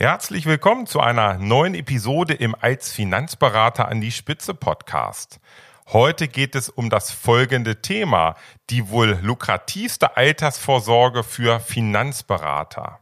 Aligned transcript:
Herzlich 0.00 0.46
willkommen 0.46 0.86
zu 0.86 1.00
einer 1.00 1.38
neuen 1.38 1.74
Episode 1.74 2.32
im 2.32 2.54
Als 2.54 2.92
Finanzberater 2.92 3.88
an 3.88 4.00
die 4.00 4.12
Spitze 4.12 4.54
Podcast. 4.54 5.40
Heute 5.88 6.28
geht 6.28 6.54
es 6.54 6.68
um 6.68 6.88
das 6.88 7.10
folgende 7.10 7.82
Thema, 7.82 8.36
die 8.70 8.90
wohl 8.90 9.18
lukrativste 9.20 10.16
Altersvorsorge 10.16 11.24
für 11.24 11.58
Finanzberater. 11.58 13.00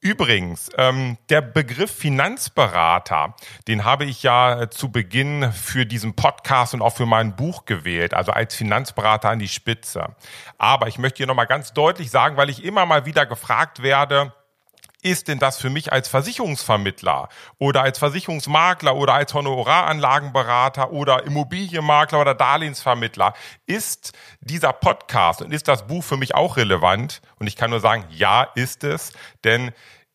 Übrigens, 0.00 0.70
ähm, 0.76 1.18
der 1.28 1.40
Begriff 1.40 1.92
Finanzberater, 1.92 3.36
den 3.68 3.84
habe 3.84 4.04
ich 4.04 4.24
ja 4.24 4.68
zu 4.70 4.90
Beginn 4.90 5.52
für 5.52 5.86
diesen 5.86 6.16
Podcast 6.16 6.74
und 6.74 6.82
auch 6.82 6.96
für 6.96 7.06
mein 7.06 7.36
Buch 7.36 7.64
gewählt, 7.64 8.12
also 8.12 8.32
als 8.32 8.56
Finanzberater 8.56 9.30
an 9.30 9.38
die 9.38 9.46
Spitze. 9.46 10.16
Aber 10.58 10.88
ich 10.88 10.98
möchte 10.98 11.18
hier 11.18 11.28
nochmal 11.28 11.46
ganz 11.46 11.72
deutlich 11.72 12.10
sagen, 12.10 12.36
weil 12.36 12.50
ich 12.50 12.64
immer 12.64 12.86
mal 12.86 13.06
wieder 13.06 13.24
gefragt 13.24 13.84
werde, 13.84 14.32
ist 15.02 15.28
denn 15.28 15.38
das 15.38 15.58
für 15.58 15.68
mich 15.68 15.92
als 15.92 16.08
Versicherungsvermittler 16.08 17.28
oder 17.58 17.82
als 17.82 17.98
Versicherungsmakler 17.98 18.96
oder 18.96 19.14
als 19.14 19.34
Honoraranlagenberater 19.34 20.92
oder 20.92 21.24
Immobilienmakler 21.24 22.20
oder 22.20 22.34
Darlehensvermittler? 22.34 23.34
Ist 23.66 24.12
dieser 24.40 24.72
Podcast 24.72 25.42
und 25.42 25.52
ist 25.52 25.68
das 25.68 25.86
Buch 25.86 26.04
für 26.04 26.16
mich 26.16 26.34
auch 26.34 26.56
relevant? 26.56 27.20
Und 27.38 27.48
ich 27.48 27.56
kann 27.56 27.70
nur 27.70 27.80
sagen, 27.80 28.04
ja, 28.10 28.44
ist 28.54 28.84
es, 28.84 29.12
denn 29.44 29.72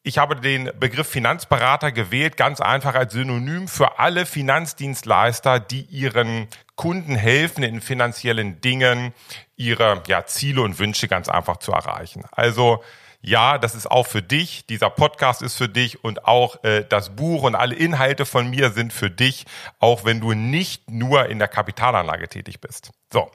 ich 0.08 0.18
habe 0.18 0.38
den 0.38 0.72
Begriff 0.80 1.10
Finanzberater 1.10 1.92
gewählt, 1.92 2.38
ganz 2.38 2.62
einfach 2.62 2.96
als 2.96 3.12
Synonym 3.12 3.68
für 3.68 4.00
alle 4.00 4.26
Finanzdienstleister, 4.26 5.60
die 5.60 5.82
ihren 5.82 6.48
Kunden 6.76 7.16
helfen, 7.16 7.62
in 7.62 7.82
finanziellen 7.82 8.62
Dingen 8.62 9.14
ihre 9.58 10.02
ja, 10.08 10.26
Ziele 10.26 10.62
und 10.62 10.80
Wünsche 10.80 11.10
ganz 11.10 11.28
einfach 11.28 11.58
zu 11.58 11.74
erreichen. 11.74 12.24
Also 12.32 12.82
ja, 13.28 13.58
das 13.58 13.76
ist 13.76 13.92
auch 13.92 14.08
für 14.08 14.22
dich, 14.22 14.66
dieser 14.68 14.90
Podcast 14.90 15.42
ist 15.42 15.56
für 15.56 15.68
dich 15.68 16.02
und 16.02 16.24
auch 16.24 16.64
äh, 16.64 16.86
das 16.88 17.16
Buch 17.16 17.44
und 17.44 17.56
alle 17.56 17.76
Inhalte 17.76 18.26
von 18.26 18.50
mir 18.50 18.72
sind 18.72 18.94
für 18.94 19.10
dich, 19.10 19.46
auch 19.80 20.06
wenn 20.06 20.22
du 20.22 20.34
nicht 20.34 20.90
nur 20.90 21.26
in 21.26 21.38
der 21.38 21.50
Kapitalanlage 21.50 22.30
tätig 22.30 22.62
bist. 22.62 22.92
So. 23.12 23.30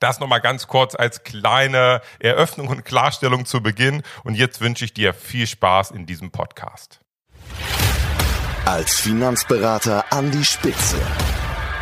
Das 0.00 0.20
nochmal 0.20 0.42
ganz 0.42 0.66
kurz 0.66 0.94
als 0.94 1.22
kleine 1.22 2.02
Eröffnung 2.18 2.68
und 2.68 2.84
Klarstellung 2.84 3.46
zu 3.46 3.62
Beginn. 3.62 4.02
Und 4.24 4.34
jetzt 4.34 4.60
wünsche 4.60 4.84
ich 4.84 4.92
dir 4.92 5.14
viel 5.14 5.46
Spaß 5.46 5.92
in 5.92 6.04
diesem 6.04 6.30
Podcast. 6.30 7.00
Als 8.66 9.00
Finanzberater 9.00 10.04
an 10.10 10.30
die 10.30 10.44
Spitze. 10.44 10.98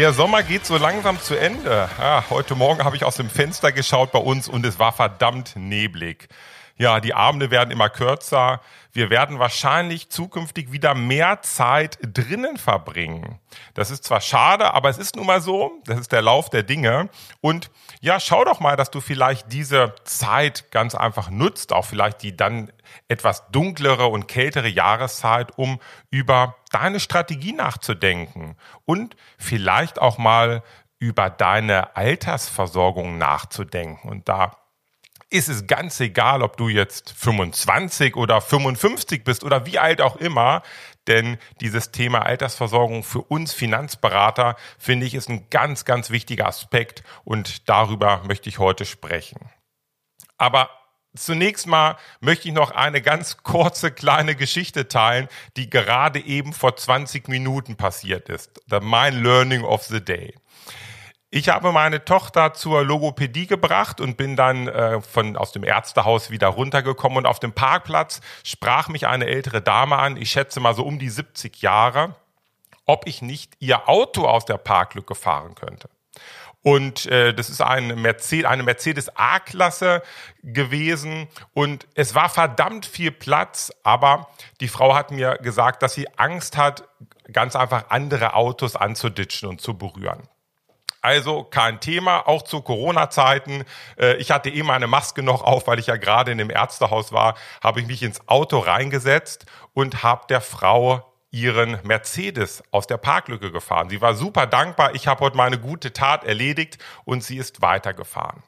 Der 0.00 0.14
Sommer 0.14 0.42
geht 0.42 0.64
so 0.64 0.78
langsam 0.78 1.20
zu 1.20 1.34
Ende. 1.34 1.90
Ja, 1.98 2.24
heute 2.30 2.54
Morgen 2.54 2.84
habe 2.84 2.96
ich 2.96 3.04
aus 3.04 3.16
dem 3.16 3.28
Fenster 3.28 3.70
geschaut 3.70 4.12
bei 4.12 4.18
uns 4.18 4.48
und 4.48 4.64
es 4.64 4.78
war 4.78 4.92
verdammt 4.94 5.56
neblig. 5.56 6.28
Ja, 6.80 6.98
die 6.98 7.12
Abende 7.12 7.50
werden 7.50 7.70
immer 7.70 7.90
kürzer. 7.90 8.62
Wir 8.90 9.10
werden 9.10 9.38
wahrscheinlich 9.38 10.08
zukünftig 10.08 10.72
wieder 10.72 10.94
mehr 10.94 11.42
Zeit 11.42 11.98
drinnen 12.00 12.56
verbringen. 12.56 13.38
Das 13.74 13.90
ist 13.90 14.04
zwar 14.04 14.22
schade, 14.22 14.72
aber 14.72 14.88
es 14.88 14.96
ist 14.96 15.14
nun 15.14 15.26
mal 15.26 15.42
so. 15.42 15.72
Das 15.84 16.00
ist 16.00 16.10
der 16.10 16.22
Lauf 16.22 16.48
der 16.48 16.62
Dinge. 16.62 17.10
Und 17.42 17.70
ja, 18.00 18.18
schau 18.18 18.46
doch 18.46 18.60
mal, 18.60 18.76
dass 18.76 18.90
du 18.90 19.02
vielleicht 19.02 19.52
diese 19.52 19.94
Zeit 20.04 20.70
ganz 20.70 20.94
einfach 20.94 21.28
nutzt, 21.28 21.74
auch 21.74 21.84
vielleicht 21.84 22.22
die 22.22 22.34
dann 22.34 22.72
etwas 23.08 23.50
dunklere 23.50 24.06
und 24.06 24.26
kältere 24.26 24.68
Jahreszeit, 24.68 25.58
um 25.58 25.80
über 26.08 26.56
deine 26.72 26.98
Strategie 26.98 27.52
nachzudenken 27.52 28.56
und 28.86 29.16
vielleicht 29.36 30.00
auch 30.00 30.16
mal 30.16 30.62
über 30.98 31.28
deine 31.28 31.94
Altersversorgung 31.94 33.18
nachzudenken. 33.18 34.08
Und 34.08 34.30
da 34.30 34.59
ist 35.30 35.48
es 35.48 35.66
ganz 35.68 35.98
egal, 36.00 36.42
ob 36.42 36.56
du 36.56 36.68
jetzt 36.68 37.12
25 37.16 38.16
oder 38.16 38.40
55 38.40 39.22
bist 39.24 39.44
oder 39.44 39.64
wie 39.64 39.78
alt 39.78 40.00
auch 40.00 40.16
immer, 40.16 40.62
denn 41.06 41.38
dieses 41.60 41.92
Thema 41.92 42.26
Altersversorgung 42.26 43.04
für 43.04 43.22
uns 43.22 43.52
Finanzberater 43.52 44.56
finde 44.78 45.06
ich 45.06 45.14
ist 45.14 45.28
ein 45.28 45.48
ganz, 45.48 45.84
ganz 45.84 46.10
wichtiger 46.10 46.48
Aspekt 46.48 47.04
und 47.24 47.68
darüber 47.68 48.22
möchte 48.26 48.48
ich 48.48 48.58
heute 48.58 48.84
sprechen. 48.84 49.50
Aber 50.36 50.70
Zunächst 51.16 51.66
mal 51.66 51.96
möchte 52.20 52.46
ich 52.46 52.54
noch 52.54 52.70
eine 52.70 53.02
ganz 53.02 53.38
kurze 53.38 53.90
kleine 53.90 54.36
Geschichte 54.36 54.86
teilen, 54.86 55.26
die 55.56 55.68
gerade 55.68 56.20
eben 56.20 56.52
vor 56.52 56.76
20 56.76 57.26
Minuten 57.26 57.74
passiert 57.74 58.28
ist. 58.28 58.60
Mein 58.80 59.20
Learning 59.20 59.64
of 59.64 59.82
the 59.82 60.00
Day. 60.00 60.34
Ich 61.32 61.48
habe 61.48 61.70
meine 61.70 62.04
Tochter 62.04 62.54
zur 62.54 62.84
Logopädie 62.84 63.46
gebracht 63.46 64.00
und 64.00 64.16
bin 64.16 64.34
dann 64.34 64.66
äh, 64.66 65.00
von 65.00 65.36
aus 65.36 65.52
dem 65.52 65.62
Ärztehaus 65.62 66.30
wieder 66.30 66.48
runtergekommen 66.48 67.18
und 67.18 67.26
auf 67.26 67.38
dem 67.38 67.52
Parkplatz 67.52 68.20
sprach 68.42 68.88
mich 68.88 69.06
eine 69.06 69.26
ältere 69.26 69.62
Dame 69.62 69.96
an, 69.96 70.16
ich 70.16 70.30
schätze 70.30 70.58
mal 70.58 70.74
so 70.74 70.82
um 70.82 70.98
die 70.98 71.08
70 71.08 71.62
Jahre, 71.62 72.16
ob 72.84 73.06
ich 73.06 73.22
nicht 73.22 73.54
ihr 73.60 73.88
Auto 73.88 74.26
aus 74.26 74.44
der 74.44 74.58
Parklücke 74.58 75.14
fahren 75.14 75.54
könnte. 75.54 75.88
Und 76.62 77.06
äh, 77.06 77.32
das 77.32 77.48
ist 77.48 77.62
eine 77.62 77.94
Mercedes, 77.94 78.46
eine 78.50 78.64
Mercedes 78.64 79.16
A-Klasse 79.16 80.02
gewesen. 80.42 81.28
Und 81.54 81.86
es 81.94 82.16
war 82.16 82.28
verdammt 82.28 82.86
viel 82.86 83.12
Platz, 83.12 83.72
aber 83.84 84.28
die 84.60 84.68
Frau 84.68 84.96
hat 84.96 85.12
mir 85.12 85.36
gesagt, 85.36 85.84
dass 85.84 85.94
sie 85.94 86.08
Angst 86.18 86.56
hat, 86.56 86.88
ganz 87.32 87.54
einfach 87.54 87.90
andere 87.90 88.34
Autos 88.34 88.74
anzuditschen 88.74 89.48
und 89.48 89.60
zu 89.60 89.78
berühren. 89.78 90.28
Also 91.02 91.44
kein 91.44 91.80
Thema, 91.80 92.28
auch 92.28 92.42
zu 92.42 92.60
Corona-Zeiten. 92.60 93.64
Äh, 93.98 94.16
ich 94.16 94.30
hatte 94.30 94.50
eh 94.50 94.62
meine 94.62 94.86
Maske 94.86 95.22
noch 95.22 95.42
auf, 95.42 95.66
weil 95.66 95.78
ich 95.78 95.86
ja 95.86 95.96
gerade 95.96 96.32
in 96.32 96.38
dem 96.38 96.50
Ärztehaus 96.50 97.12
war, 97.12 97.36
habe 97.62 97.80
ich 97.80 97.86
mich 97.86 98.02
ins 98.02 98.28
Auto 98.28 98.58
reingesetzt 98.58 99.46
und 99.72 100.02
habe 100.02 100.26
der 100.28 100.40
Frau 100.40 101.06
ihren 101.30 101.78
Mercedes 101.84 102.62
aus 102.70 102.86
der 102.86 102.98
Parklücke 102.98 103.52
gefahren. 103.52 103.88
Sie 103.88 104.00
war 104.00 104.14
super 104.14 104.46
dankbar. 104.46 104.94
Ich 104.94 105.06
habe 105.06 105.20
heute 105.20 105.36
meine 105.36 105.58
gute 105.58 105.92
Tat 105.92 106.24
erledigt 106.24 106.78
und 107.04 107.22
sie 107.22 107.36
ist 107.36 107.62
weitergefahren. 107.62 108.42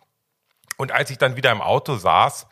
Und 0.77 0.93
als 0.93 1.11
ich 1.11 1.19
dann 1.19 1.37
wieder 1.37 1.53
im 1.53 1.63
Auto 1.63 1.95
saß, 1.95 2.47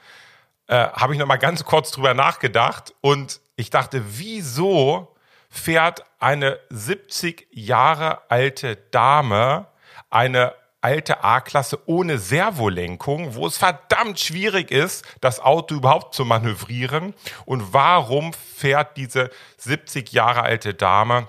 äh, 0.69 0.89
habe 0.89 1.13
ich 1.13 1.19
noch 1.19 1.27
mal 1.27 1.37
ganz 1.37 1.65
kurz 1.65 1.91
drüber 1.91 2.15
nachgedacht 2.15 2.95
und 3.01 3.41
ich 3.57 3.71
dachte, 3.71 4.03
wieso 4.07 5.15
fährt 5.51 6.05
eine 6.21 6.61
70 6.71 7.49
Jahre 7.51 8.31
alte 8.31 8.77
Dame 8.77 9.67
eine 10.11 10.55
alte 10.83 11.23
A-Klasse 11.23 11.79
ohne 11.87 12.19
Servolenkung, 12.19 13.35
wo 13.35 13.47
es 13.47 13.59
verdammt 13.59 14.19
schwierig 14.19 14.71
ist, 14.71 15.05
das 15.21 15.41
Auto 15.41 15.75
überhaupt 15.75 16.15
zu 16.15 16.25
manövrieren. 16.25 17.15
Und 17.45 17.73
warum 17.73 18.33
fährt 18.33 18.97
diese 18.97 19.31
70 19.59 20.13
Jahre 20.13 20.43
alte 20.43 20.75
Dame 20.75 21.29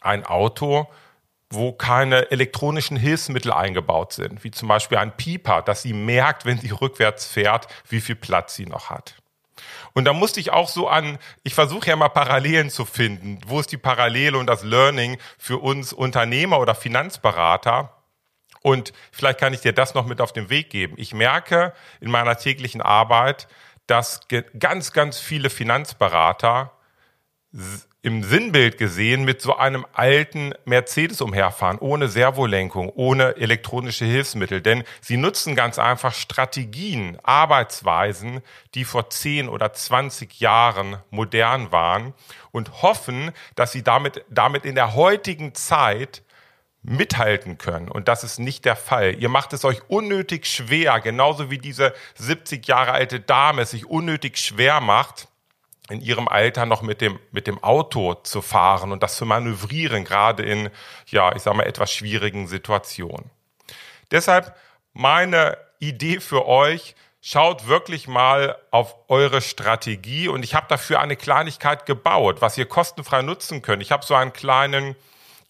ein 0.00 0.24
Auto, 0.24 0.88
wo 1.50 1.72
keine 1.72 2.30
elektronischen 2.30 2.96
Hilfsmittel 2.96 3.52
eingebaut 3.52 4.12
sind, 4.12 4.44
wie 4.44 4.50
zum 4.50 4.68
Beispiel 4.68 4.98
ein 4.98 5.16
Pieper, 5.16 5.62
dass 5.62 5.82
sie 5.82 5.94
merkt, 5.94 6.44
wenn 6.44 6.58
sie 6.58 6.70
rückwärts 6.70 7.26
fährt, 7.26 7.68
wie 7.88 8.00
viel 8.00 8.16
Platz 8.16 8.54
sie 8.54 8.66
noch 8.66 8.90
hat. 8.90 9.14
Und 9.94 10.04
da 10.04 10.12
musste 10.12 10.40
ich 10.40 10.52
auch 10.52 10.68
so 10.68 10.88
an, 10.88 11.18
ich 11.42 11.54
versuche 11.54 11.88
ja 11.88 11.96
mal 11.96 12.08
Parallelen 12.08 12.70
zu 12.70 12.84
finden. 12.84 13.38
Wo 13.46 13.60
ist 13.60 13.72
die 13.72 13.78
Parallele 13.78 14.38
und 14.38 14.46
das 14.46 14.62
Learning 14.62 15.18
für 15.38 15.58
uns 15.58 15.92
Unternehmer 15.92 16.60
oder 16.60 16.74
Finanzberater? 16.74 17.97
Und 18.62 18.92
vielleicht 19.12 19.38
kann 19.40 19.54
ich 19.54 19.60
dir 19.60 19.72
das 19.72 19.94
noch 19.94 20.06
mit 20.06 20.20
auf 20.20 20.32
den 20.32 20.50
Weg 20.50 20.70
geben. 20.70 20.94
Ich 20.96 21.14
merke 21.14 21.72
in 22.00 22.10
meiner 22.10 22.36
täglichen 22.36 22.82
Arbeit, 22.82 23.48
dass 23.86 24.20
ganz, 24.58 24.92
ganz 24.92 25.18
viele 25.18 25.50
Finanzberater 25.50 26.72
im 28.02 28.22
Sinnbild 28.22 28.78
gesehen 28.78 29.24
mit 29.24 29.42
so 29.42 29.56
einem 29.56 29.84
alten 29.92 30.54
Mercedes 30.64 31.20
umherfahren, 31.20 31.78
ohne 31.78 32.08
Servolenkung, 32.08 32.90
ohne 32.90 33.36
elektronische 33.36 34.04
Hilfsmittel. 34.04 34.60
Denn 34.60 34.84
sie 35.00 35.16
nutzen 35.16 35.56
ganz 35.56 35.78
einfach 35.78 36.14
Strategien, 36.14 37.18
Arbeitsweisen, 37.24 38.40
die 38.74 38.84
vor 38.84 39.10
10 39.10 39.48
oder 39.48 39.72
20 39.72 40.38
Jahren 40.38 40.98
modern 41.10 41.72
waren 41.72 42.14
und 42.52 42.82
hoffen, 42.82 43.32
dass 43.56 43.72
sie 43.72 43.82
damit, 43.82 44.24
damit 44.30 44.64
in 44.64 44.76
der 44.76 44.94
heutigen 44.94 45.54
Zeit 45.54 46.22
mithalten 46.88 47.58
können. 47.58 47.88
Und 47.88 48.08
das 48.08 48.24
ist 48.24 48.38
nicht 48.38 48.64
der 48.64 48.76
Fall. 48.76 49.14
Ihr 49.18 49.28
macht 49.28 49.52
es 49.52 49.64
euch 49.64 49.82
unnötig 49.88 50.46
schwer, 50.46 51.00
genauso 51.00 51.50
wie 51.50 51.58
diese 51.58 51.94
70 52.14 52.66
Jahre 52.66 52.92
alte 52.92 53.20
Dame 53.20 53.62
es 53.62 53.70
sich 53.70 53.86
unnötig 53.86 54.38
schwer 54.38 54.80
macht, 54.80 55.28
in 55.90 56.00
ihrem 56.00 56.28
Alter 56.28 56.66
noch 56.66 56.82
mit 56.82 57.00
dem, 57.00 57.18
mit 57.30 57.46
dem 57.46 57.62
Auto 57.62 58.14
zu 58.14 58.42
fahren 58.42 58.92
und 58.92 59.02
das 59.02 59.16
zu 59.16 59.24
manövrieren, 59.24 60.04
gerade 60.04 60.42
in, 60.42 60.70
ja, 61.06 61.34
ich 61.34 61.42
sag 61.42 61.54
mal, 61.54 61.64
etwas 61.64 61.92
schwierigen 61.92 62.46
Situationen. 62.46 63.30
Deshalb 64.10 64.54
meine 64.92 65.56
Idee 65.78 66.20
für 66.20 66.46
euch, 66.46 66.94
schaut 67.20 67.66
wirklich 67.66 68.08
mal 68.08 68.56
auf 68.70 68.94
eure 69.08 69.40
Strategie 69.42 70.28
und 70.28 70.44
ich 70.44 70.54
habe 70.54 70.66
dafür 70.68 71.00
eine 71.00 71.16
Kleinigkeit 71.16 71.84
gebaut, 71.84 72.40
was 72.40 72.56
ihr 72.56 72.66
kostenfrei 72.66 73.22
nutzen 73.22 73.60
könnt. 73.60 73.82
Ich 73.82 73.92
habe 73.92 74.04
so 74.04 74.14
einen 74.14 74.32
kleinen 74.32 74.94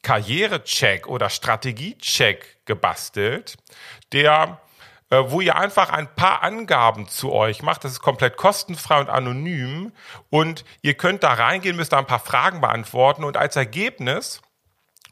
Karrierecheck 0.03 1.07
oder 1.07 1.31
Strategiecheck 1.31 2.65
gebastelt, 2.65 3.57
der 4.13 4.61
äh, 5.11 5.25
wo 5.31 5.41
ihr 5.41 5.57
einfach 5.57 5.89
ein 5.89 6.15
paar 6.15 6.43
Angaben 6.43 7.09
zu 7.09 7.33
euch 7.33 7.63
macht. 7.63 7.85
Das 7.85 7.93
ist 7.93 8.01
komplett 8.01 8.37
kostenfrei 8.37 9.01
und 9.01 9.09
anonym. 9.09 9.93
Und 10.29 10.65
ihr 10.83 10.95
könnt 10.95 11.23
da 11.23 11.33
reingehen, 11.33 11.77
müsst 11.77 11.93
da 11.93 11.99
ein 11.99 12.07
paar 12.07 12.19
Fragen 12.21 12.61
beantworten. 12.61 13.25
Und 13.25 13.39
als 13.39 13.57
Ergebnis 13.57 14.43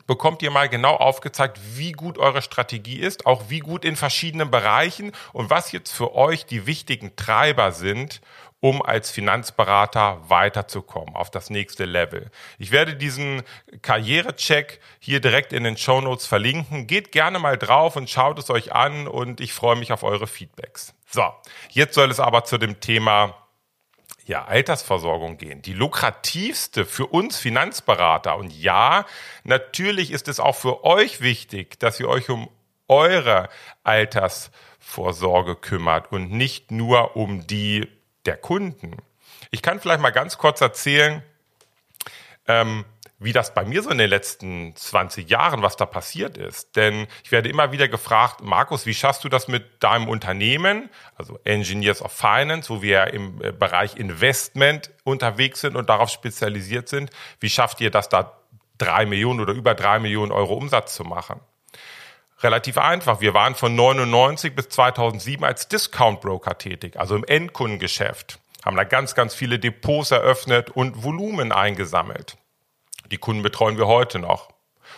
bekommt 0.07 0.43
ihr 0.43 0.51
mal 0.51 0.69
genau 0.69 0.95
aufgezeigt, 0.95 1.59
wie 1.75 1.93
gut 1.93 2.19
eure 2.19 2.43
Strategie 2.43 2.99
ist, 2.99 3.27
auch 3.27 3.45
wie 3.49 3.61
gut 3.61 3.85
in 3.85 3.97
verschiedenen 3.97 4.51
Bereichen 4.51 5.13
und 5.33 5.51
was 5.51 5.73
jetzt 5.73 5.93
für 5.93 6.15
euch 6.15 6.47
die 6.47 6.67
wichtigen 6.67 7.17
Treiber 7.17 7.73
sind, 7.73 8.21
um 8.67 8.83
als 8.83 9.13
Finanzberater 9.13 10.29
weiterzukommen 10.29 11.15
auf 11.15 11.31
das 11.31 11.51
nächste 11.51 11.85
Level. 11.85 12.33
Ich 12.59 12.73
werde 12.73 12.97
diesen 12.97 13.45
Karrierecheck 13.81 14.81
hier 14.99 15.21
direkt 15.21 15.53
in 15.53 15.63
den 15.63 15.77
Show 15.77 16.01
Notes 16.01 16.27
verlinken. 16.27 16.89
Geht 16.89 17.13
gerne 17.13 17.39
mal 17.39 17.59
drauf 17.59 17.95
und 17.95 18.11
schaut 18.11 18.41
es 18.41 18.51
euch 18.51 18.73
an 18.73 19.07
und 19.07 19.41
ich 19.41 19.53
freue 19.53 19.77
mich 19.77 19.93
auf 19.93 20.03
eure 20.03 20.27
Feedbacks. 20.27 20.95
So, 21.09 21.23
jetzt 21.71 21.95
soll 21.95 22.11
es 22.11 22.19
aber 22.19 22.43
zu 22.43 22.59
dem 22.59 22.81
Thema 22.81 23.37
ja, 24.25 24.45
Altersversorgung 24.45 25.39
gehen. 25.39 25.63
Die 25.63 25.73
lukrativste 25.73 26.85
für 26.87 27.07
uns 27.07 27.39
Finanzberater. 27.39 28.37
Und 28.37 28.53
ja, 28.53 29.07
natürlich 29.45 30.11
ist 30.11 30.27
es 30.27 30.41
auch 30.41 30.57
für 30.57 30.83
euch 30.83 31.21
wichtig, 31.21 31.79
dass 31.79 32.01
ihr 32.01 32.09
euch 32.09 32.31
um 32.31 32.49
eure 32.89 33.49
Altersvorsorge 33.85 35.55
kümmert 35.55 36.11
und 36.11 36.33
nicht 36.33 36.73
nur 36.73 37.17
um 37.17 37.47
die 37.47 37.87
der 38.27 38.37
Kunden. 38.37 38.97
Ich 39.51 39.63
kann 39.63 39.81
vielleicht 39.81 40.01
mal 40.01 40.11
ganz 40.11 40.39
kurz 40.39 40.61
erzählen, 40.61 41.23
ähm, 42.49 42.85
wie 43.19 43.33
das 43.33 43.55
bei 43.55 43.65
mir 43.65 43.83
so 43.83 43.89
in 43.89 43.99
den 43.99 44.11
letzten 44.11 44.77
20 44.77 45.31
Jahren, 45.31 45.63
was 45.63 45.77
da 45.77 45.87
passiert 45.87 46.37
ist. 46.37 46.77
Denn 46.77 47.07
ich 47.25 47.33
werde 47.33 47.49
immer 47.49 47.73
wieder 47.73 47.89
gefragt, 47.89 48.43
Markus, 48.43 48.85
wie 48.85 48.93
schaffst 48.93 49.25
du 49.25 49.31
das 49.31 49.49
mit 49.49 49.83
deinem 49.83 50.09
Unternehmen, 50.09 50.91
also 51.15 51.39
Engineers 51.45 52.03
of 52.03 52.13
Finance, 52.13 52.69
wo 52.69 52.83
wir 52.83 53.15
im 53.15 53.43
äh, 53.43 53.53
Bereich 53.53 53.97
Investment 53.97 54.91
unterwegs 55.05 55.63
sind 55.63 55.77
und 55.77 55.89
darauf 55.89 56.11
spezialisiert 56.11 56.89
sind, 56.89 57.11
wie 57.41 57.49
schafft 57.49 57.81
ihr 57.81 57.91
das 57.91 58.11
da 58.11 58.39
drei 58.77 59.07
Millionen 59.07 59.41
oder 59.41 59.55
über 59.55 59.75
drei 59.75 59.99
Millionen 59.99 60.33
Euro 60.33 60.55
Umsatz 60.55 60.95
zu 60.95 61.05
machen? 61.05 61.41
Relativ 62.43 62.79
einfach. 62.79 63.21
Wir 63.21 63.35
waren 63.35 63.55
von 63.55 63.75
99 63.75 64.55
bis 64.55 64.69
2007 64.69 65.45
als 65.45 65.69
Discount 65.69 66.21
Broker 66.21 66.59
tätig, 66.59 66.99
also 66.99 67.17
im 67.17 67.25
Endkundengeschäft, 67.25 68.39
haben 68.65 68.77
da 68.77 68.85
ganz, 68.85 69.15
ganz 69.15 69.35
viele 69.35 69.59
Depots 69.59 70.11
eröffnet 70.11 70.71
und 70.71 71.03
Volumen 71.03 71.53
eingesammelt. 71.53 72.37
Die 73.11 73.19
Kunden 73.19 73.43
betreuen 73.43 73.79
wir 73.79 73.87
heute 73.87 74.19
noch. 74.19 74.51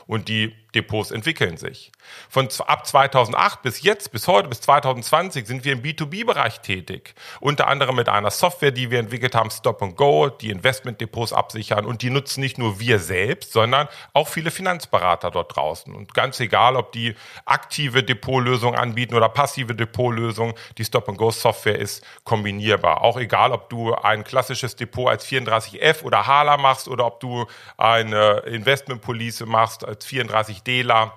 Und 0.06 0.28
die 0.28 0.54
Depots 0.78 1.10
entwickeln 1.10 1.56
sich. 1.56 1.90
Von 2.28 2.48
ab 2.66 2.86
2008 2.86 3.62
bis 3.62 3.82
jetzt, 3.82 4.12
bis 4.12 4.28
heute, 4.28 4.48
bis 4.48 4.60
2020 4.60 5.46
sind 5.46 5.64
wir 5.64 5.72
im 5.72 5.82
B2B-Bereich 5.82 6.60
tätig. 6.60 7.14
Unter 7.40 7.66
anderem 7.66 7.96
mit 7.96 8.08
einer 8.08 8.30
Software, 8.30 8.70
die 8.70 8.90
wir 8.90 9.00
entwickelt 9.00 9.34
haben, 9.34 9.50
Stop 9.50 9.82
and 9.82 9.96
Go, 9.96 10.28
die 10.28 10.50
Investmentdepots 10.50 11.32
absichern. 11.32 11.84
Und 11.84 12.02
die 12.02 12.10
nutzen 12.10 12.40
nicht 12.40 12.58
nur 12.58 12.78
wir 12.78 13.00
selbst, 13.00 13.52
sondern 13.52 13.88
auch 14.12 14.28
viele 14.28 14.52
Finanzberater 14.52 15.32
dort 15.32 15.56
draußen. 15.56 15.92
Und 15.92 16.14
ganz 16.14 16.38
egal, 16.38 16.76
ob 16.76 16.92
die 16.92 17.16
aktive 17.44 18.04
Depotlösung 18.04 18.76
anbieten 18.76 19.14
oder 19.14 19.28
passive 19.28 19.74
Depotlösung, 19.74 20.54
die 20.78 20.84
Stop 20.84 21.08
and 21.08 21.18
Go 21.18 21.32
Software 21.32 21.78
ist 21.78 22.06
kombinierbar. 22.22 23.02
Auch 23.02 23.16
egal, 23.16 23.50
ob 23.50 23.68
du 23.68 23.94
ein 23.94 24.22
klassisches 24.22 24.76
Depot 24.76 25.08
als 25.08 25.26
34F 25.26 26.04
oder 26.04 26.26
HALA 26.26 26.56
machst 26.56 26.86
oder 26.86 27.04
ob 27.04 27.18
du 27.18 27.46
eine 27.76 28.42
Investmentpolice 28.46 29.44
machst 29.46 29.84
als 29.84 30.06
34D 30.06 30.67
Fehler 30.68 31.14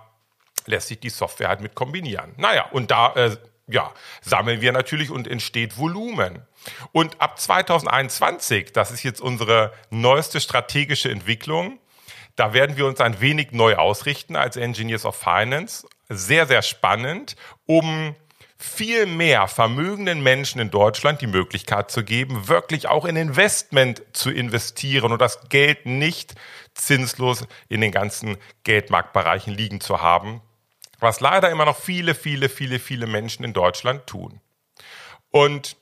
lässt 0.65 0.87
sich 0.87 1.01
die 1.01 1.09
Software 1.09 1.49
halt 1.49 1.59
mit 1.59 1.75
kombinieren. 1.75 2.31
Naja, 2.37 2.67
und 2.71 2.89
da 2.89 3.13
äh, 3.15 3.35
ja, 3.67 3.91
sammeln 4.21 4.61
wir 4.61 4.71
natürlich 4.71 5.11
und 5.11 5.27
entsteht 5.27 5.77
Volumen. 5.77 6.45
Und 6.93 7.19
ab 7.19 7.37
2021, 7.37 8.71
das 8.71 8.91
ist 8.91 9.03
jetzt 9.03 9.19
unsere 9.19 9.73
neueste 9.89 10.39
strategische 10.39 11.11
Entwicklung, 11.11 11.79
da 12.37 12.53
werden 12.53 12.77
wir 12.77 12.85
uns 12.85 13.01
ein 13.01 13.19
wenig 13.19 13.51
neu 13.51 13.75
ausrichten 13.75 14.37
als 14.37 14.55
Engineers 14.55 15.03
of 15.03 15.17
Finance. 15.17 15.85
Sehr, 16.07 16.47
sehr 16.47 16.61
spannend, 16.61 17.35
um 17.65 18.15
viel 18.61 19.07
mehr 19.07 19.47
vermögenden 19.47 20.21
Menschen 20.21 20.61
in 20.61 20.69
Deutschland 20.69 21.19
die 21.21 21.27
Möglichkeit 21.27 21.89
zu 21.89 22.03
geben, 22.03 22.47
wirklich 22.47 22.87
auch 22.87 23.05
in 23.05 23.15
Investment 23.15 24.03
zu 24.13 24.29
investieren 24.29 25.11
und 25.11 25.19
das 25.19 25.49
Geld 25.49 25.85
nicht 25.85 26.35
zinslos 26.75 27.47
in 27.69 27.81
den 27.81 27.91
ganzen 27.91 28.37
Geldmarktbereichen 28.63 29.53
liegen 29.53 29.81
zu 29.81 30.01
haben, 30.01 30.41
was 30.99 31.19
leider 31.19 31.49
immer 31.49 31.65
noch 31.65 31.77
viele, 31.77 32.13
viele, 32.13 32.49
viele, 32.49 32.77
viele 32.79 33.07
Menschen 33.07 33.43
in 33.43 33.53
Deutschland 33.53 34.05
tun. 34.05 34.39
Und 35.31 35.75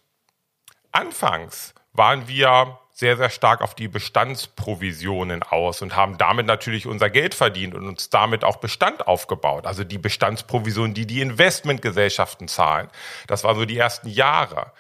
anfangs 0.94 1.74
waren 1.92 2.28
wir 2.30 2.80
sehr, 3.00 3.16
sehr 3.16 3.30
stark 3.30 3.62
auf 3.62 3.76
die 3.76 3.88
Bestandsprovisionen 3.88 5.42
aus 5.42 5.82
und 5.82 5.96
haben 5.96 6.18
damit 6.18 6.46
natürlich 6.46 6.86
unser 6.86 7.10
Geld 7.10 7.34
verdient 7.34 7.74
und 7.74 7.88
uns 7.88 8.10
damit 8.10 8.44
auch 8.44 8.58
Bestand 8.58 9.08
aufgebaut. 9.08 9.66
Also 9.66 9.86
die 9.86 9.98
Bestandsprovisionen, 9.98 10.94
die 10.94 11.08
die 11.08 11.22
Investmentgesellschaften 11.22 12.50
zahlen. 12.50 12.90
Das 13.28 13.46
war 13.46 13.56
so 13.56 13.64
die 13.64 13.78
ersten 13.78 14.10
Jahre. 14.10 14.74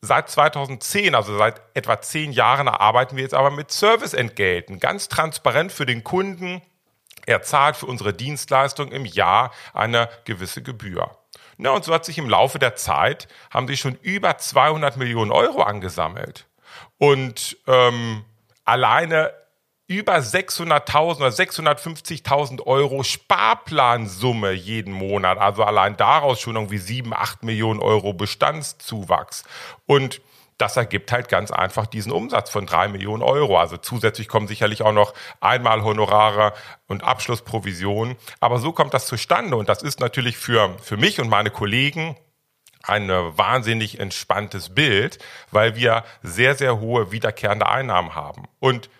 Seit 0.00 0.30
2010, 0.30 1.16
also 1.16 1.36
seit 1.36 1.62
etwa 1.74 2.00
zehn 2.00 2.30
Jahren, 2.30 2.68
arbeiten 2.68 3.16
wir 3.16 3.24
jetzt 3.24 3.34
aber 3.34 3.50
mit 3.50 3.72
Serviceentgelten. 3.72 4.78
Ganz 4.78 5.08
transparent 5.08 5.72
für 5.72 5.86
den 5.86 6.04
Kunden. 6.04 6.62
Er 7.26 7.42
zahlt 7.42 7.74
für 7.74 7.86
unsere 7.86 8.14
Dienstleistung 8.14 8.92
im 8.92 9.04
Jahr 9.04 9.50
eine 9.72 10.08
gewisse 10.26 10.62
Gebühr. 10.62 11.18
Na, 11.56 11.70
und 11.70 11.84
so 11.84 11.92
hat 11.92 12.04
sich 12.04 12.18
im 12.18 12.28
Laufe 12.28 12.60
der 12.60 12.76
Zeit, 12.76 13.26
haben 13.50 13.66
sich 13.66 13.80
schon 13.80 13.98
über 14.02 14.38
200 14.38 14.96
Millionen 14.96 15.32
Euro 15.32 15.62
angesammelt. 15.62 16.46
Und 16.98 17.56
ähm, 17.66 18.24
alleine 18.64 19.32
über 19.86 20.16
600.000 20.16 21.16
oder 21.16 21.28
650.000 21.28 22.62
Euro 22.66 23.02
Sparplansumme 23.02 24.52
jeden 24.52 24.94
Monat. 24.94 25.38
Also 25.38 25.62
allein 25.62 25.96
daraus 25.96 26.40
schon 26.40 26.56
irgendwie 26.56 26.78
7, 26.78 27.12
8 27.12 27.42
Millionen 27.42 27.80
Euro 27.80 28.14
Bestandszuwachs. 28.14 29.44
Und 29.86 30.22
das 30.56 30.76
ergibt 30.76 31.12
halt 31.12 31.28
ganz 31.28 31.50
einfach 31.50 31.86
diesen 31.86 32.12
Umsatz 32.12 32.48
von 32.48 32.64
drei 32.64 32.88
Millionen 32.88 33.22
Euro. 33.22 33.58
Also 33.58 33.76
zusätzlich 33.76 34.28
kommen 34.28 34.46
sicherlich 34.46 34.82
auch 34.82 34.92
noch 34.92 35.12
einmal 35.40 35.82
Honorare 35.82 36.54
und 36.86 37.02
Abschlussprovisionen. 37.02 38.16
Aber 38.40 38.58
so 38.58 38.72
kommt 38.72 38.94
das 38.94 39.06
zustande. 39.06 39.56
Und 39.56 39.68
das 39.68 39.82
ist 39.82 40.00
natürlich 40.00 40.38
für, 40.38 40.76
für 40.80 40.96
mich 40.96 41.20
und 41.20 41.28
meine 41.28 41.50
Kollegen 41.50 42.16
ein 42.86 43.08
wahnsinnig 43.08 44.00
entspanntes 44.00 44.74
Bild, 44.74 45.18
weil 45.50 45.76
wir 45.76 46.04
sehr, 46.22 46.54
sehr 46.54 46.80
hohe 46.80 47.12
wiederkehrende 47.12 47.68
Einnahmen 47.68 48.14
haben. 48.14 48.44
Und 48.60 48.90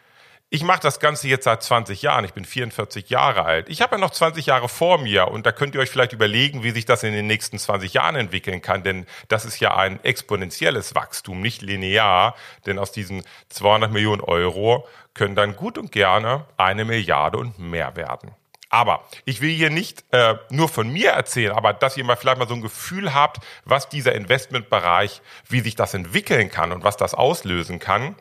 ich 0.54 0.62
mache 0.62 0.80
das 0.80 1.00
Ganze 1.00 1.26
jetzt 1.26 1.44
seit 1.44 1.64
20 1.64 2.02
Jahren. 2.02 2.24
Ich 2.24 2.32
bin 2.32 2.44
44 2.44 3.10
Jahre 3.10 3.44
alt. 3.44 3.68
Ich 3.68 3.82
habe 3.82 3.96
ja 3.96 4.00
noch 4.00 4.12
20 4.12 4.46
Jahre 4.46 4.68
vor 4.68 4.98
mir 4.98 5.26
und 5.26 5.46
da 5.46 5.50
könnt 5.50 5.74
ihr 5.74 5.80
euch 5.80 5.90
vielleicht 5.90 6.12
überlegen, 6.12 6.62
wie 6.62 6.70
sich 6.70 6.84
das 6.84 7.02
in 7.02 7.12
den 7.12 7.26
nächsten 7.26 7.58
20 7.58 7.92
Jahren 7.92 8.14
entwickeln 8.14 8.62
kann, 8.62 8.84
denn 8.84 9.04
das 9.26 9.44
ist 9.44 9.58
ja 9.58 9.76
ein 9.76 9.98
exponentielles 10.04 10.94
Wachstum, 10.94 11.40
nicht 11.40 11.60
linear, 11.60 12.36
denn 12.66 12.78
aus 12.78 12.92
diesen 12.92 13.24
200 13.48 13.90
Millionen 13.90 14.20
Euro 14.20 14.86
können 15.12 15.34
dann 15.34 15.56
gut 15.56 15.76
und 15.76 15.90
gerne 15.90 16.46
eine 16.56 16.84
Milliarde 16.84 17.38
und 17.38 17.58
mehr 17.58 17.96
werden. 17.96 18.30
Aber 18.74 19.04
ich 19.24 19.40
will 19.40 19.54
hier 19.54 19.70
nicht 19.70 20.04
äh, 20.10 20.34
nur 20.50 20.68
von 20.68 20.88
mir 20.88 21.10
erzählen, 21.10 21.52
aber 21.52 21.72
dass 21.72 21.96
ihr 21.96 22.02
mal 22.02 22.16
vielleicht 22.16 22.38
mal 22.38 22.48
so 22.48 22.54
ein 22.54 22.60
Gefühl 22.60 23.14
habt, 23.14 23.38
was 23.64 23.88
dieser 23.88 24.16
Investmentbereich, 24.16 25.22
wie 25.48 25.60
sich 25.60 25.76
das 25.76 25.94
entwickeln 25.94 26.50
kann 26.50 26.72
und 26.72 26.82
was 26.82 26.96
das 26.96 27.14
auslösen 27.14 27.78
kann, 27.78 28.16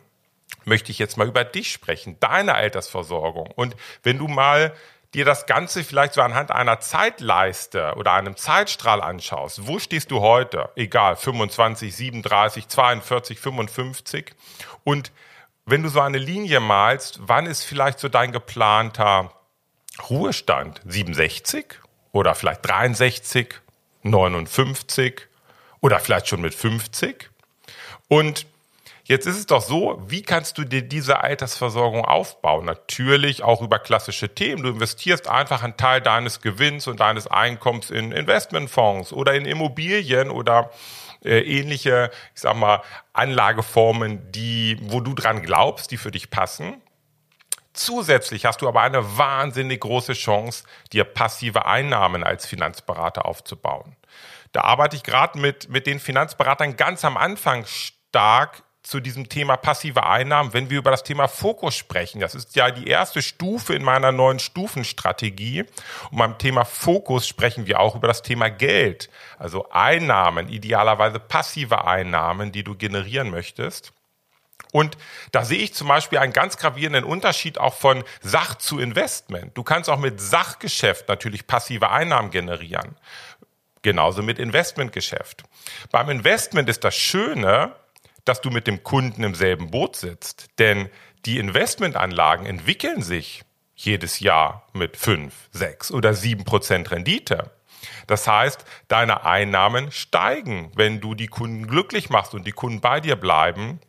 möchte 0.63 0.91
ich 0.91 0.99
jetzt 0.99 1.17
mal 1.17 1.27
über 1.27 1.43
dich 1.43 1.71
sprechen, 1.71 2.17
deine 2.19 2.53
Altersversorgung. 2.53 3.49
Und 3.55 3.75
wenn 4.03 4.19
du 4.19 4.27
mal 4.27 4.75
dir 5.15 5.25
das 5.25 5.47
Ganze 5.47 5.83
vielleicht 5.83 6.13
so 6.13 6.21
anhand 6.21 6.51
einer 6.51 6.79
Zeitleiste 6.79 7.95
oder 7.95 8.13
einem 8.13 8.37
Zeitstrahl 8.37 9.01
anschaust, 9.01 9.65
wo 9.65 9.79
stehst 9.79 10.11
du 10.11 10.21
heute? 10.21 10.69
Egal, 10.75 11.15
25, 11.15 11.95
37, 11.95 12.67
42, 12.67 13.39
55. 13.39 14.35
Und 14.83 15.11
wenn 15.65 15.81
du 15.81 15.89
so 15.89 15.99
eine 15.99 16.19
Linie 16.19 16.59
malst, 16.59 17.21
wann 17.23 17.47
ist 17.47 17.63
vielleicht 17.63 17.97
so 17.97 18.07
dein 18.07 18.31
geplanter 18.31 19.31
Ruhestand 20.09 20.81
67 20.85 21.65
oder 22.11 22.35
vielleicht 22.35 22.67
63, 22.67 23.55
59 24.03 25.27
oder 25.81 25.99
vielleicht 25.99 26.27
schon 26.27 26.41
mit 26.41 26.53
50. 26.53 27.29
Und 28.07 28.45
Jetzt 29.05 29.27
ist 29.27 29.37
es 29.37 29.45
doch 29.47 29.61
so, 29.61 30.01
wie 30.07 30.21
kannst 30.21 30.57
du 30.57 30.63
dir 30.63 30.81
diese 30.81 31.19
Altersversorgung 31.19 32.05
aufbauen? 32.05 32.63
Natürlich 32.63 33.43
auch 33.43 33.61
über 33.61 33.77
klassische 33.77 34.33
Themen. 34.33 34.63
Du 34.63 34.69
investierst 34.69 35.27
einfach 35.27 35.61
einen 35.61 35.75
Teil 35.75 35.99
deines 35.99 36.39
Gewinns 36.39 36.87
und 36.87 37.01
deines 37.01 37.27
Einkommens 37.27 37.91
in 37.91 38.13
Investmentfonds 38.13 39.11
oder 39.11 39.33
in 39.33 39.43
Immobilien 39.43 40.29
oder 40.29 40.71
äh, 41.25 41.39
ähnliche, 41.39 42.11
ich 42.33 42.41
sag 42.41 42.55
mal, 42.55 42.81
Anlageformen, 43.11 44.31
die, 44.31 44.77
wo 44.83 45.01
du 45.01 45.13
dran 45.13 45.41
glaubst, 45.41 45.91
die 45.91 45.97
für 45.97 46.11
dich 46.11 46.29
passen. 46.29 46.81
Zusätzlich 47.73 48.45
hast 48.45 48.61
du 48.61 48.67
aber 48.67 48.81
eine 48.81 49.17
wahnsinnig 49.17 49.81
große 49.81 50.13
Chance, 50.13 50.63
dir 50.91 51.03
passive 51.03 51.65
Einnahmen 51.65 52.23
als 52.23 52.45
Finanzberater 52.45 53.25
aufzubauen. 53.25 53.95
Da 54.51 54.61
arbeite 54.61 54.95
ich 54.95 55.03
gerade 55.03 55.39
mit, 55.39 55.69
mit 55.69 55.87
den 55.87 55.99
Finanzberatern 55.99 56.77
ganz 56.77 57.03
am 57.03 57.17
Anfang 57.17 57.65
stark 57.65 58.63
zu 58.83 58.99
diesem 58.99 59.29
Thema 59.29 59.55
passive 59.55 60.05
Einnahmen, 60.05 60.53
wenn 60.53 60.69
wir 60.69 60.77
über 60.77 60.91
das 60.91 61.03
Thema 61.03 61.27
Fokus 61.27 61.75
sprechen. 61.75 62.19
Das 62.19 62.35
ist 62.35 62.55
ja 62.55 62.69
die 62.69 62.87
erste 62.87 63.21
Stufe 63.21 63.73
in 63.73 63.83
meiner 63.83 64.11
neuen 64.11 64.39
Stufenstrategie. 64.39 65.63
Und 66.11 66.17
beim 66.17 66.37
Thema 66.37 66.65
Fokus 66.65 67.27
sprechen 67.27 67.65
wir 67.65 67.79
auch 67.79 67.95
über 67.95 68.07
das 68.07 68.21
Thema 68.21 68.49
Geld. 68.49 69.09
Also 69.39 69.69
Einnahmen, 69.71 70.49
idealerweise 70.49 71.19
passive 71.19 71.85
Einnahmen, 71.85 72.51
die 72.51 72.63
du 72.63 72.75
generieren 72.75 73.31
möchtest. 73.31 73.93
Und 74.71 74.97
da 75.31 75.45
sehe 75.45 75.59
ich 75.59 75.73
zum 75.73 75.87
Beispiel 75.87 76.19
einen 76.19 76.33
ganz 76.33 76.57
gravierenden 76.57 77.03
Unterschied 77.03 77.57
auch 77.57 77.75
von 77.75 78.03
Sach 78.21 78.55
zu 78.55 78.79
Investment. 78.79 79.55
Du 79.57 79.63
kannst 79.63 79.89
auch 79.89 79.99
mit 79.99 80.19
Sachgeschäft 80.19 81.07
natürlich 81.07 81.45
passive 81.45 81.91
Einnahmen 81.91 82.31
generieren. 82.31 82.95
Genauso 83.83 84.23
mit 84.23 84.39
Investmentgeschäft. 84.39 85.43
Beim 85.91 86.09
Investment 86.09 86.69
ist 86.69 86.83
das 86.83 86.95
Schöne, 86.95 87.75
dass 88.25 88.41
du 88.41 88.49
mit 88.49 88.65
dem 88.65 88.83
Kunden 88.83 89.23
im 89.23 89.35
selben 89.35 89.69
Boot 89.69 89.95
sitzt. 89.95 90.47
Denn 90.57 90.89
die 91.25 91.37
Investmentanlagen 91.37 92.45
entwickeln 92.45 93.01
sich 93.01 93.43
jedes 93.75 94.19
Jahr 94.19 94.67
mit 94.73 94.97
fünf, 94.97 95.33
sechs 95.51 95.91
oder 95.91 96.13
sieben 96.13 96.45
Prozent 96.45 96.91
Rendite. 96.91 97.51
Das 98.07 98.27
heißt, 98.27 98.65
deine 98.87 99.25
Einnahmen 99.25 99.91
steigen, 99.91 100.71
wenn 100.75 101.01
du 101.01 101.15
die 101.15 101.27
Kunden 101.27 101.67
glücklich 101.67 102.09
machst 102.09 102.33
und 102.33 102.45
die 102.45 102.51
Kunden 102.51 102.81
bei 102.81 102.99
dir 102.99 103.15
bleiben. 103.15 103.79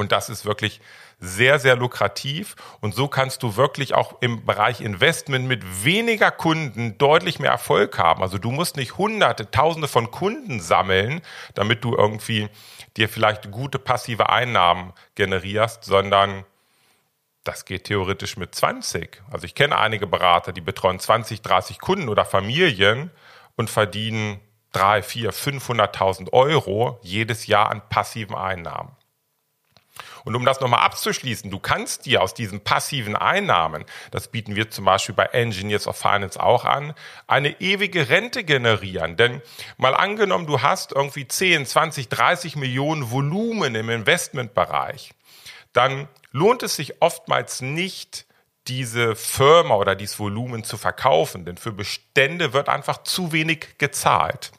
Und 0.00 0.12
das 0.12 0.30
ist 0.30 0.46
wirklich 0.46 0.80
sehr, 1.18 1.58
sehr 1.58 1.76
lukrativ. 1.76 2.56
Und 2.80 2.94
so 2.94 3.06
kannst 3.06 3.42
du 3.42 3.56
wirklich 3.56 3.94
auch 3.94 4.20
im 4.22 4.46
Bereich 4.46 4.80
Investment 4.80 5.46
mit 5.46 5.84
weniger 5.84 6.30
Kunden 6.30 6.96
deutlich 6.96 7.38
mehr 7.38 7.50
Erfolg 7.50 7.98
haben. 7.98 8.22
Also 8.22 8.38
du 8.38 8.50
musst 8.50 8.76
nicht 8.76 8.96
hunderte, 8.96 9.50
tausende 9.50 9.88
von 9.88 10.10
Kunden 10.10 10.60
sammeln, 10.60 11.20
damit 11.54 11.84
du 11.84 11.94
irgendwie 11.94 12.48
dir 12.96 13.08
vielleicht 13.08 13.50
gute 13.50 13.78
passive 13.78 14.30
Einnahmen 14.30 14.94
generierst, 15.14 15.84
sondern 15.84 16.44
das 17.44 17.66
geht 17.66 17.84
theoretisch 17.84 18.36
mit 18.36 18.54
20. 18.54 19.22
Also 19.30 19.44
ich 19.44 19.54
kenne 19.54 19.78
einige 19.78 20.06
Berater, 20.06 20.52
die 20.52 20.60
betreuen 20.60 20.98
20, 20.98 21.42
30 21.42 21.78
Kunden 21.78 22.08
oder 22.08 22.24
Familien 22.24 23.10
und 23.56 23.68
verdienen 23.68 24.40
3, 24.72 25.02
4, 25.02 25.32
500.000 25.32 26.32
Euro 26.32 26.98
jedes 27.02 27.46
Jahr 27.46 27.70
an 27.70 27.82
passiven 27.88 28.36
Einnahmen. 28.36 28.96
Und 30.24 30.34
um 30.36 30.44
das 30.44 30.60
nochmal 30.60 30.80
abzuschließen, 30.80 31.50
du 31.50 31.58
kannst 31.58 32.06
dir 32.06 32.22
aus 32.22 32.34
diesen 32.34 32.60
passiven 32.60 33.16
Einnahmen, 33.16 33.84
das 34.10 34.28
bieten 34.28 34.56
wir 34.56 34.70
zum 34.70 34.84
Beispiel 34.84 35.14
bei 35.14 35.26
Engineers 35.26 35.86
of 35.86 35.96
Finance 35.96 36.40
auch 36.40 36.64
an, 36.64 36.94
eine 37.26 37.60
ewige 37.60 38.08
Rente 38.08 38.44
generieren. 38.44 39.16
Denn 39.16 39.42
mal 39.76 39.94
angenommen, 39.94 40.46
du 40.46 40.62
hast 40.62 40.92
irgendwie 40.92 41.26
10, 41.26 41.66
20, 41.66 42.08
30 42.08 42.56
Millionen 42.56 43.10
Volumen 43.10 43.74
im 43.74 43.90
Investmentbereich, 43.90 45.12
dann 45.72 46.08
lohnt 46.32 46.62
es 46.62 46.76
sich 46.76 47.00
oftmals 47.00 47.60
nicht, 47.60 48.26
diese 48.68 49.16
Firma 49.16 49.74
oder 49.74 49.96
dieses 49.96 50.18
Volumen 50.18 50.64
zu 50.64 50.76
verkaufen, 50.76 51.44
denn 51.44 51.56
für 51.56 51.72
Bestände 51.72 52.52
wird 52.52 52.68
einfach 52.68 53.02
zu 53.02 53.32
wenig 53.32 53.78
gezahlt. 53.78 54.52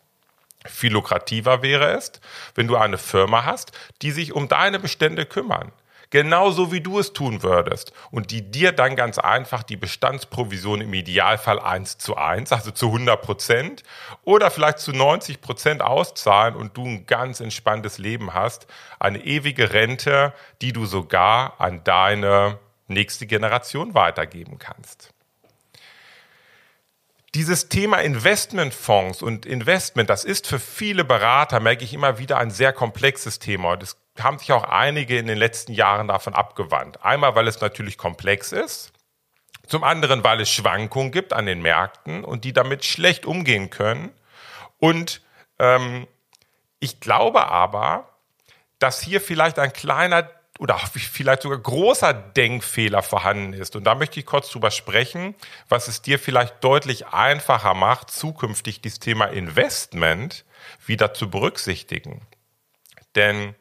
Viel 0.65 0.94
lukrativer 0.94 1.62
wäre 1.62 1.91
es, 1.98 2.12
wenn 2.56 2.68
du 2.68 2.75
eine 2.77 2.98
Firma 2.98 3.46
hast, 3.46 3.72
die 4.01 4.12
sich 4.12 4.34
um 4.34 4.48
deine 4.48 4.80
Bestände 4.80 5.25
kümmern. 5.25 5.72
Genauso 6.12 6.74
wie 6.74 6.82
du 6.82 7.00
es 7.00 7.13
tun 7.13 7.41
würdest. 7.41 7.94
Und 8.12 8.32
die 8.32 8.51
dir 8.51 8.74
dann 8.74 8.98
ganz 8.98 9.18
einfach 9.18 9.63
die 9.63 9.77
Bestandsprovision 9.77 10.82
im 10.82 10.94
Idealfall 10.94 11.58
eins 11.58 11.98
zu 11.98 12.18
eins, 12.18 12.51
also 12.51 12.72
zu 12.72 12.88
100 12.88 13.22
Prozent 13.22 13.84
oder 14.24 14.51
vielleicht 14.51 14.80
zu 14.80 14.91
90 14.91 15.39
Prozent 15.39 15.82
auszahlen 15.82 16.56
und 16.56 16.75
du 16.75 16.86
ein 16.86 17.06
ganz 17.06 17.39
entspanntes 17.39 17.98
Leben 17.98 18.34
hast. 18.34 18.68
Eine 19.00 19.24
ewige 19.24 19.72
Rente, 19.72 20.34
die 20.62 20.74
du 20.74 20.86
sogar 20.86 21.60
an 21.60 21.82
deine 21.86 22.60
nächste 22.89 23.25
Generation 23.25 23.94
weitergeben 23.94 24.60
kannst. 24.60 25.13
Dieses 27.34 27.70
Thema 27.70 28.00
Investmentfonds 28.00 29.22
und 29.22 29.46
Investment, 29.46 30.10
das 30.10 30.26
ist 30.26 30.48
für 30.48 30.60
viele 30.60 31.06
Berater, 31.06 31.62
merke 31.62 31.86
ich 31.86 31.94
immer 31.94 32.18
wieder, 32.18 32.38
ein 32.38 32.52
sehr 32.52 32.74
komplexes 32.74 33.40
Thema. 33.40 33.76
Es 33.76 33.96
haben 34.20 34.38
sich 34.38 34.52
auch 34.52 34.66
einige 34.66 35.18
in 35.18 35.28
den 35.28 35.38
letzten 35.38 35.72
Jahren 35.72 36.10
davon 36.10 36.34
abgewandt. 36.34 37.04
Einmal, 37.06 37.34
weil 37.36 37.48
es 37.48 37.62
natürlich 37.62 37.98
komplex 37.98 38.52
ist. 38.52 38.92
Zum 39.66 39.86
anderen, 39.86 40.26
weil 40.26 40.42
es 40.42 40.50
Schwankungen 40.50 41.14
gibt 41.14 41.32
an 41.32 41.46
den 41.46 41.62
Märkten 41.62 42.26
und 42.26 42.44
die 42.44 42.52
damit 42.52 42.84
schlecht 42.84 43.26
umgehen 43.26 43.70
können. 43.70 44.12
Und 44.80 45.22
ähm, 45.60 46.08
ich 46.80 47.00
glaube 47.00 47.48
aber, 47.48 48.10
dass 48.80 49.02
hier 49.02 49.22
vielleicht 49.22 49.58
ein 49.58 49.72
kleiner 49.72 50.30
oder 50.62 50.77
vielleicht 50.77 51.41
sogar 51.41 51.58
großer 51.58 52.13
Denkfehler 52.13 53.01
vorhanden 53.01 53.53
ist. 53.53 53.75
Und 53.75 53.84
da 53.84 53.96
möchte 53.96 54.20
ich 54.20 54.27
kurz 54.27 54.51
drüber 54.51 54.70
sprechen, 54.70 55.34
was 55.68 55.88
es 55.88 56.03
dir 56.03 56.20
vielleicht 56.20 56.63
deutlich 56.63 57.08
einfacher 57.08 57.74
macht, 57.74 58.12
zukünftig 58.12 58.80
dieses 58.80 59.00
Thema 59.00 59.25
Investment 59.25 60.46
wieder 60.86 61.15
zu 61.15 61.32
berücksichtigen. 61.32 62.27
Denn 63.15 63.56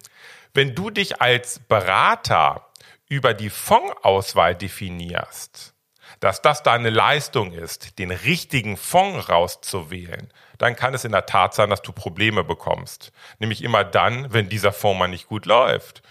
wenn 0.53 0.75
du 0.75 0.91
dich 0.91 1.23
als 1.23 1.61
Berater 1.61 2.69
über 3.09 3.33
die 3.33 3.49
Fondsauswahl 3.49 4.55
definierst, 4.55 5.73
dass 6.21 6.43
das 6.43 6.63
deine 6.63 6.91
Leistung 6.91 7.53
ist, 7.53 7.99
den 7.99 8.11
richtigen 8.11 8.77
Fonds 8.77 9.31
rauszuwählen, 9.31 10.31
dann 10.59 10.77
kann 10.77 10.93
es 10.93 11.07
in 11.07 11.13
der 11.13 11.25
Tat 11.25 11.55
sein, 11.55 11.71
dass 11.71 11.81
du 11.81 11.93
Probleme 11.93 12.45
bekommst. 12.45 13.11
Nämlich 13.39 13.65
immer 13.65 13.85
dann, 13.85 14.31
wenn 14.35 14.51
dieser 14.51 14.75
Fonds 14.75 14.99
mal 14.99 15.09
nicht 15.09 15.29
gut 15.29 15.47
läuft 15.47 16.03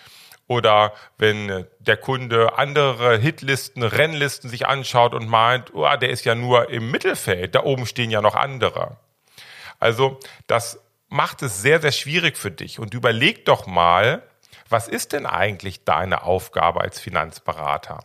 oder 0.49 0.93
wenn 1.19 1.67
der 1.77 1.95
Kunde 1.95 2.57
andere 2.57 3.17
Hitlisten, 3.17 3.83
Rennlisten 3.83 4.49
sich 4.49 4.65
anschaut 4.67 5.13
und 5.13 5.29
meint, 5.29 5.73
oh, 5.75 5.87
der 5.95 6.09
ist 6.09 6.25
ja 6.25 6.33
nur 6.33 6.69
im 6.71 6.89
Mittelfeld, 6.89 7.53
da 7.53 7.63
oben 7.63 7.85
stehen 7.85 8.09
ja 8.09 8.19
noch 8.19 8.33
andere. 8.33 8.97
Also 9.79 10.19
das 10.47 10.81
macht 11.07 11.43
es 11.43 11.61
sehr, 11.61 11.79
sehr 11.79 11.91
schwierig 11.91 12.35
für 12.35 12.49
dich. 12.49 12.79
Und 12.79 12.95
überleg 12.95 13.45
doch 13.45 13.67
mal, 13.67 14.23
was 14.67 14.87
ist 14.87 15.13
denn 15.13 15.27
eigentlich 15.27 15.83
deine 15.83 16.23
Aufgabe 16.23 16.81
als 16.81 16.99
Finanzberater? 16.99 17.99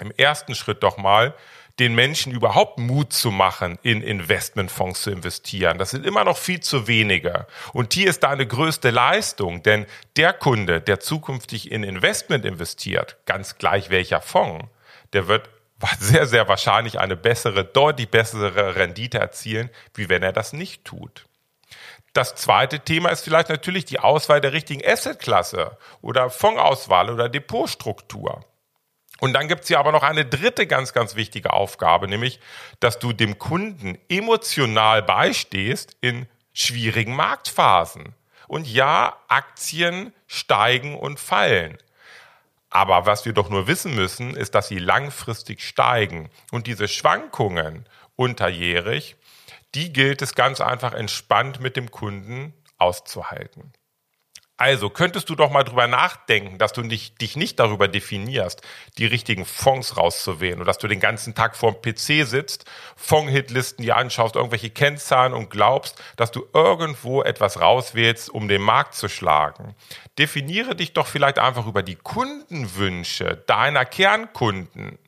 Im 0.00 0.10
ersten 0.10 0.56
Schritt 0.56 0.82
doch 0.82 0.96
mal, 0.96 1.32
den 1.78 1.94
Menschen 1.94 2.32
überhaupt 2.32 2.78
Mut 2.78 3.12
zu 3.12 3.30
machen, 3.30 3.78
in 3.82 4.02
Investmentfonds 4.02 5.02
zu 5.02 5.10
investieren. 5.10 5.78
Das 5.78 5.90
sind 5.90 6.04
immer 6.04 6.24
noch 6.24 6.36
viel 6.36 6.60
zu 6.60 6.88
wenige. 6.88 7.46
Und 7.72 7.94
hier 7.94 8.08
ist 8.08 8.24
deine 8.24 8.46
größte 8.46 8.90
Leistung, 8.90 9.62
denn 9.62 9.86
der 10.16 10.32
Kunde, 10.32 10.80
der 10.80 11.00
zukünftig 11.00 11.70
in 11.70 11.84
Investment 11.84 12.44
investiert, 12.44 13.16
ganz 13.26 13.58
gleich 13.58 13.90
welcher 13.90 14.20
Fonds, 14.20 14.66
der 15.12 15.28
wird 15.28 15.48
sehr, 16.00 16.26
sehr 16.26 16.48
wahrscheinlich 16.48 16.98
eine 16.98 17.16
bessere, 17.16 17.64
deutlich 17.64 18.10
bessere 18.10 18.74
Rendite 18.74 19.18
erzielen, 19.18 19.70
wie 19.94 20.08
wenn 20.08 20.22
er 20.22 20.32
das 20.32 20.52
nicht 20.52 20.84
tut. 20.84 21.26
Das 22.12 22.34
zweite 22.34 22.80
Thema 22.80 23.10
ist 23.10 23.22
vielleicht 23.22 23.48
natürlich 23.48 23.84
die 23.84 24.00
Auswahl 24.00 24.40
der 24.40 24.52
richtigen 24.52 24.84
Assetklasse 24.84 25.76
oder 26.00 26.30
Fondsauswahl 26.30 27.10
oder 27.10 27.28
Depotstruktur. 27.28 28.44
Und 29.20 29.32
dann 29.32 29.48
gibt's 29.48 29.68
hier 29.68 29.78
aber 29.78 29.92
noch 29.92 30.02
eine 30.02 30.24
dritte 30.24 30.66
ganz, 30.66 30.92
ganz 30.92 31.16
wichtige 31.16 31.52
Aufgabe, 31.52 32.08
nämlich, 32.08 32.40
dass 32.80 32.98
du 32.98 33.12
dem 33.12 33.38
Kunden 33.38 33.98
emotional 34.08 35.02
beistehst 35.02 35.96
in 36.00 36.26
schwierigen 36.52 37.14
Marktphasen. 37.14 38.14
Und 38.46 38.66
ja, 38.66 39.16
Aktien 39.28 40.12
steigen 40.26 40.96
und 40.96 41.20
fallen. 41.20 41.78
Aber 42.70 43.06
was 43.06 43.24
wir 43.24 43.32
doch 43.32 43.48
nur 43.48 43.66
wissen 43.66 43.94
müssen, 43.94 44.36
ist, 44.36 44.54
dass 44.54 44.68
sie 44.68 44.78
langfristig 44.78 45.62
steigen. 45.62 46.30
Und 46.50 46.66
diese 46.66 46.86
Schwankungen 46.88 47.86
unterjährig, 48.16 49.16
die 49.74 49.92
gilt 49.92 50.22
es 50.22 50.34
ganz 50.34 50.60
einfach 50.60 50.94
entspannt 50.94 51.60
mit 51.60 51.76
dem 51.76 51.90
Kunden 51.90 52.54
auszuhalten. 52.78 53.72
Also 54.58 54.90
könntest 54.90 55.30
du 55.30 55.36
doch 55.36 55.52
mal 55.52 55.62
drüber 55.62 55.86
nachdenken, 55.86 56.58
dass 56.58 56.72
du 56.72 56.82
nicht, 56.82 57.20
dich 57.20 57.36
nicht 57.36 57.60
darüber 57.60 57.86
definierst, 57.86 58.60
die 58.98 59.06
richtigen 59.06 59.44
Fonds 59.44 59.96
rauszuwählen 59.96 60.58
und 60.58 60.66
dass 60.66 60.78
du 60.78 60.88
den 60.88 60.98
ganzen 60.98 61.36
Tag 61.36 61.56
vorm 61.56 61.76
PC 61.80 62.26
sitzt, 62.26 62.64
Fonds-Hitlisten 62.96 63.84
dir 63.84 63.96
anschaust, 63.96 64.34
irgendwelche 64.34 64.70
Kennzahlen 64.70 65.32
und 65.32 65.48
glaubst, 65.48 66.02
dass 66.16 66.32
du 66.32 66.44
irgendwo 66.52 67.22
etwas 67.22 67.60
rauswählst, 67.60 68.30
um 68.30 68.48
den 68.48 68.60
Markt 68.60 68.94
zu 68.94 69.08
schlagen. 69.08 69.76
Definiere 70.18 70.74
dich 70.74 70.92
doch 70.92 71.06
vielleicht 71.06 71.38
einfach 71.38 71.68
über 71.68 71.84
die 71.84 71.94
Kundenwünsche 71.94 73.36
deiner 73.46 73.84
Kernkunden. 73.84 74.98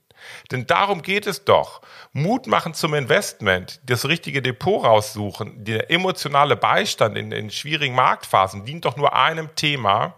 Denn 0.50 0.66
darum 0.66 1.02
geht 1.02 1.26
es 1.26 1.44
doch. 1.44 1.80
Mut 2.12 2.46
machen 2.46 2.74
zum 2.74 2.94
Investment, 2.94 3.80
das 3.84 4.06
richtige 4.06 4.42
Depot 4.42 4.84
raussuchen, 4.84 5.64
der 5.64 5.90
emotionale 5.90 6.56
Beistand 6.56 7.16
in, 7.16 7.32
in 7.32 7.50
schwierigen 7.50 7.94
Marktphasen 7.94 8.64
dient 8.64 8.84
doch 8.84 8.96
nur 8.96 9.14
einem 9.14 9.54
Thema, 9.54 10.14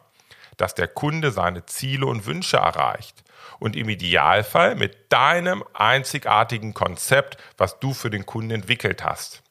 dass 0.56 0.74
der 0.74 0.88
Kunde 0.88 1.32
seine 1.32 1.66
Ziele 1.66 2.06
und 2.06 2.26
Wünsche 2.26 2.58
erreicht. 2.58 3.22
Und 3.58 3.76
im 3.76 3.88
Idealfall 3.88 4.74
mit 4.74 5.12
deinem 5.12 5.64
einzigartigen 5.72 6.74
Konzept, 6.74 7.36
was 7.56 7.78
du 7.78 7.94
für 7.94 8.10
den 8.10 8.26
Kunden 8.26 8.50
entwickelt 8.50 9.04
hast. 9.04 9.42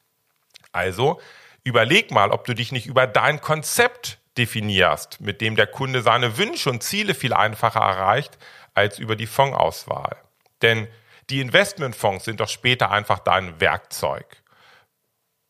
Also 0.72 1.20
überleg 1.64 2.10
mal, 2.10 2.30
ob 2.30 2.44
du 2.44 2.54
dich 2.54 2.72
nicht 2.72 2.86
über 2.86 3.06
dein 3.06 3.40
Konzept 3.40 4.18
definierst, 4.36 5.20
mit 5.20 5.40
dem 5.40 5.56
der 5.56 5.66
Kunde 5.66 6.02
seine 6.02 6.38
Wünsche 6.38 6.70
und 6.70 6.82
Ziele 6.82 7.14
viel 7.14 7.32
einfacher 7.32 7.80
erreicht 7.80 8.38
als 8.74 8.98
über 8.98 9.16
die 9.16 9.26
Fondsauswahl. 9.26 10.16
Denn 10.62 10.88
die 11.30 11.40
Investmentfonds 11.40 12.24
sind 12.24 12.40
doch 12.40 12.48
später 12.48 12.90
einfach 12.90 13.18
dein 13.18 13.60
Werkzeug. 13.60 14.42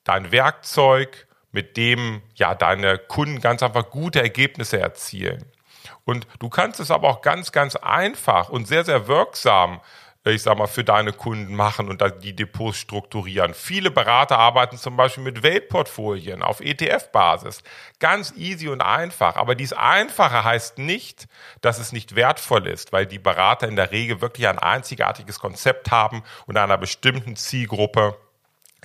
Dein 0.04 0.32
Werkzeug, 0.32 1.26
mit 1.50 1.76
dem 1.76 2.22
ja 2.34 2.54
deine 2.54 2.98
Kunden 2.98 3.40
ganz 3.40 3.62
einfach 3.62 3.90
gute 3.90 4.20
Ergebnisse 4.20 4.80
erzielen. 4.80 5.44
Und 6.04 6.26
du 6.38 6.48
kannst 6.48 6.80
es 6.80 6.90
aber 6.90 7.08
auch 7.08 7.20
ganz, 7.22 7.52
ganz 7.52 7.76
einfach 7.76 8.48
und 8.48 8.66
sehr, 8.66 8.84
sehr 8.84 9.06
wirksam 9.06 9.80
ich 10.24 10.42
sag 10.42 10.56
mal, 10.56 10.68
für 10.68 10.84
deine 10.84 11.12
Kunden 11.12 11.54
machen 11.54 11.88
und 11.88 12.02
die 12.22 12.36
Depots 12.36 12.78
strukturieren. 12.78 13.54
Viele 13.54 13.90
Berater 13.90 14.38
arbeiten 14.38 14.76
zum 14.76 14.96
Beispiel 14.96 15.24
mit 15.24 15.42
Weltportfolien 15.42 16.42
auf 16.42 16.60
ETF-Basis. 16.60 17.64
Ganz 17.98 18.32
easy 18.36 18.68
und 18.68 18.82
einfach. 18.82 19.34
Aber 19.34 19.56
dies 19.56 19.72
Einfache 19.72 20.44
heißt 20.44 20.78
nicht, 20.78 21.26
dass 21.60 21.80
es 21.80 21.90
nicht 21.92 22.14
wertvoll 22.14 22.68
ist, 22.68 22.92
weil 22.92 23.06
die 23.06 23.18
Berater 23.18 23.66
in 23.66 23.74
der 23.74 23.90
Regel 23.90 24.20
wirklich 24.20 24.46
ein 24.46 24.60
einzigartiges 24.60 25.40
Konzept 25.40 25.90
haben 25.90 26.22
und 26.46 26.56
einer 26.56 26.78
bestimmten 26.78 27.34
Zielgruppe 27.34 28.16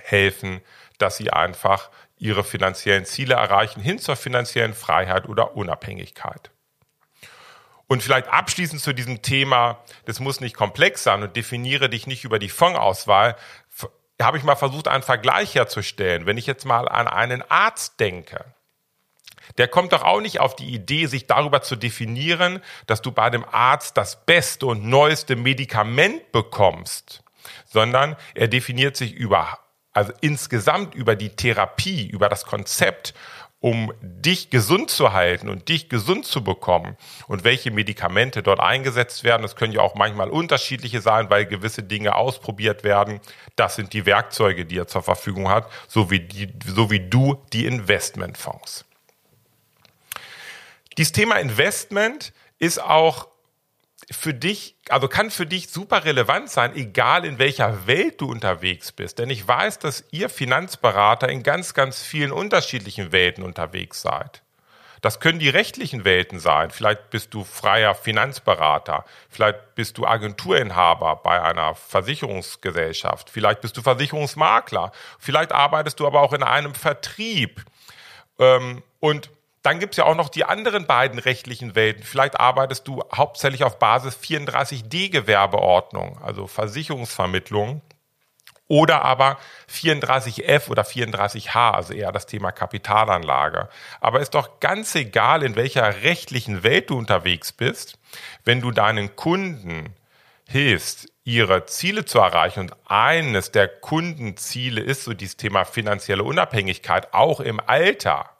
helfen, 0.02 0.60
dass 0.98 1.18
sie 1.18 1.30
einfach 1.30 1.90
ihre 2.18 2.42
finanziellen 2.42 3.04
Ziele 3.04 3.34
erreichen, 3.34 3.80
hin 3.80 4.00
zur 4.00 4.16
finanziellen 4.16 4.74
Freiheit 4.74 5.28
oder 5.28 5.56
Unabhängigkeit. 5.56 6.50
Und 7.88 8.02
vielleicht 8.02 8.28
abschließend 8.28 8.82
zu 8.82 8.92
diesem 8.92 9.22
Thema, 9.22 9.82
das 10.04 10.20
muss 10.20 10.40
nicht 10.40 10.54
komplex 10.54 11.02
sein 11.02 11.22
und 11.22 11.34
definiere 11.34 11.88
dich 11.88 12.06
nicht 12.06 12.24
über 12.24 12.38
die 12.38 12.50
Fondsauswahl, 12.50 13.34
habe 14.20 14.36
ich 14.36 14.44
mal 14.44 14.56
versucht, 14.56 14.88
einen 14.88 15.02
Vergleich 15.02 15.54
herzustellen. 15.54 16.26
Wenn 16.26 16.36
ich 16.36 16.46
jetzt 16.46 16.66
mal 16.66 16.86
an 16.88 17.08
einen 17.08 17.42
Arzt 17.50 17.98
denke, 17.98 18.44
der 19.56 19.68
kommt 19.68 19.92
doch 19.92 20.02
auch 20.02 20.20
nicht 20.20 20.40
auf 20.40 20.54
die 20.54 20.74
Idee, 20.74 21.06
sich 21.06 21.26
darüber 21.26 21.62
zu 21.62 21.76
definieren, 21.76 22.60
dass 22.86 23.00
du 23.00 23.10
bei 23.10 23.30
dem 23.30 23.44
Arzt 23.50 23.96
das 23.96 24.26
beste 24.26 24.66
und 24.66 24.84
neueste 24.84 25.36
Medikament 25.36 26.30
bekommst, 26.32 27.22
sondern 27.64 28.16
er 28.34 28.48
definiert 28.48 28.96
sich 28.96 29.14
über, 29.14 29.58
also 29.92 30.12
insgesamt 30.20 30.94
über 30.94 31.16
die 31.16 31.30
Therapie, 31.30 32.06
über 32.06 32.28
das 32.28 32.44
Konzept 32.44 33.14
um 33.60 33.92
dich 34.00 34.50
gesund 34.50 34.88
zu 34.90 35.12
halten 35.12 35.48
und 35.48 35.68
dich 35.68 35.88
gesund 35.88 36.26
zu 36.26 36.44
bekommen 36.44 36.96
und 37.26 37.42
welche 37.42 37.72
Medikamente 37.72 38.42
dort 38.42 38.60
eingesetzt 38.60 39.24
werden. 39.24 39.42
Das 39.42 39.56
können 39.56 39.72
ja 39.72 39.80
auch 39.80 39.96
manchmal 39.96 40.30
unterschiedliche 40.30 41.00
sein, 41.00 41.28
weil 41.28 41.46
gewisse 41.46 41.82
Dinge 41.82 42.14
ausprobiert 42.14 42.84
werden. 42.84 43.20
Das 43.56 43.74
sind 43.74 43.92
die 43.92 44.06
Werkzeuge, 44.06 44.64
die 44.64 44.78
er 44.78 44.86
zur 44.86 45.02
Verfügung 45.02 45.48
hat, 45.48 45.68
so 45.88 46.10
wie, 46.10 46.20
die, 46.20 46.52
so 46.66 46.90
wie 46.90 47.00
du 47.00 47.42
die 47.52 47.66
Investmentfonds. 47.66 48.84
Dieses 50.96 51.12
Thema 51.12 51.36
Investment 51.36 52.32
ist 52.58 52.80
auch 52.80 53.28
für 54.10 54.32
dich, 54.32 54.76
also 54.88 55.08
kann 55.08 55.30
für 55.30 55.46
dich 55.46 55.68
super 55.68 56.04
relevant 56.04 56.48
sein, 56.50 56.74
egal 56.74 57.24
in 57.24 57.38
welcher 57.38 57.86
Welt 57.86 58.20
du 58.20 58.30
unterwegs 58.30 58.92
bist. 58.92 59.18
Denn 59.18 59.28
ich 59.28 59.46
weiß, 59.46 59.78
dass 59.78 60.04
ihr 60.10 60.30
Finanzberater 60.30 61.28
in 61.28 61.42
ganz, 61.42 61.74
ganz 61.74 62.02
vielen 62.02 62.32
unterschiedlichen 62.32 63.12
Welten 63.12 63.44
unterwegs 63.44 64.00
seid. 64.00 64.42
Das 65.00 65.20
können 65.20 65.38
die 65.38 65.48
rechtlichen 65.48 66.04
Welten 66.04 66.40
sein. 66.40 66.70
Vielleicht 66.70 67.10
bist 67.10 67.32
du 67.32 67.44
freier 67.44 67.94
Finanzberater. 67.94 69.04
Vielleicht 69.28 69.74
bist 69.74 69.96
du 69.98 70.06
Agenturinhaber 70.06 71.16
bei 71.16 71.40
einer 71.40 71.74
Versicherungsgesellschaft. 71.74 73.30
Vielleicht 73.30 73.60
bist 73.60 73.76
du 73.76 73.82
Versicherungsmakler. 73.82 74.90
Vielleicht 75.18 75.52
arbeitest 75.52 76.00
du 76.00 76.06
aber 76.06 76.20
auch 76.22 76.32
in 76.32 76.42
einem 76.42 76.74
Vertrieb. 76.74 77.64
Ähm, 78.40 78.82
und 78.98 79.30
dann 79.68 79.80
gibt 79.80 79.92
es 79.92 79.98
ja 79.98 80.04
auch 80.04 80.14
noch 80.14 80.30
die 80.30 80.46
anderen 80.46 80.86
beiden 80.86 81.18
rechtlichen 81.18 81.74
Welten. 81.74 82.02
Vielleicht 82.02 82.40
arbeitest 82.40 82.88
du 82.88 83.04
hauptsächlich 83.14 83.64
auf 83.64 83.78
Basis 83.78 84.16
34d 84.16 85.10
Gewerbeordnung, 85.10 86.18
also 86.22 86.46
Versicherungsvermittlung. 86.46 87.82
Oder 88.66 89.04
aber 89.04 89.36
34f 89.70 90.70
oder 90.70 90.84
34h, 90.84 91.72
also 91.72 91.92
eher 91.92 92.12
das 92.12 92.24
Thema 92.24 92.50
Kapitalanlage. 92.50 93.68
Aber 94.00 94.20
ist 94.20 94.34
doch 94.34 94.58
ganz 94.60 94.94
egal, 94.94 95.42
in 95.42 95.54
welcher 95.54 96.02
rechtlichen 96.02 96.62
Welt 96.62 96.88
du 96.88 96.96
unterwegs 96.96 97.52
bist, 97.52 97.98
wenn 98.46 98.62
du 98.62 98.70
deinen 98.70 99.16
Kunden 99.16 99.94
hilfst, 100.46 101.08
ihre 101.24 101.66
Ziele 101.66 102.06
zu 102.06 102.20
erreichen. 102.20 102.60
Und 102.60 102.76
eines 102.86 103.52
der 103.52 103.68
Kundenziele 103.68 104.80
ist 104.80 105.04
so 105.04 105.12
dieses 105.12 105.36
Thema 105.36 105.66
finanzielle 105.66 106.24
Unabhängigkeit, 106.24 107.12
auch 107.12 107.40
im 107.40 107.60
Alter 107.60 108.30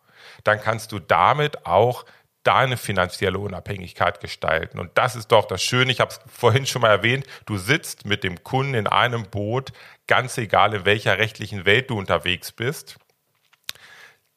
dann 0.45 0.61
kannst 0.61 0.93
du 0.93 0.99
damit 0.99 1.67
auch 1.67 2.05
deine 2.45 2.77
finanzielle 2.77 3.39
Unabhängigkeit 3.39 4.21
gestalten. 4.21 4.79
Und 4.79 4.97
das 4.97 5.17
ist 5.17 5.29
doch 5.29 5.45
das 5.45 5.63
Schöne, 5.63 5.93
ich 5.93 6.01
habe 6.01 6.13
es 6.13 6.21
vorhin 6.33 6.67
schon 6.67 6.83
mal 6.83 6.89
erwähnt, 6.89 7.27
du 7.47 7.59
sitzt 7.59 8.07
mit 8.07 8.25
dem 8.25 8.43
Kunden 8.43 8.75
in 8.75 8.87
einem 8.87 9.25
Boot, 9.25 9.73
ganz 10.07 10.39
egal 10.39 10.73
in 10.75 10.85
welcher 10.85 11.19
rechtlichen 11.19 11.67
Welt 11.67 11.91
du 11.91 11.99
unterwegs 11.99 12.53
bist. 12.53 12.97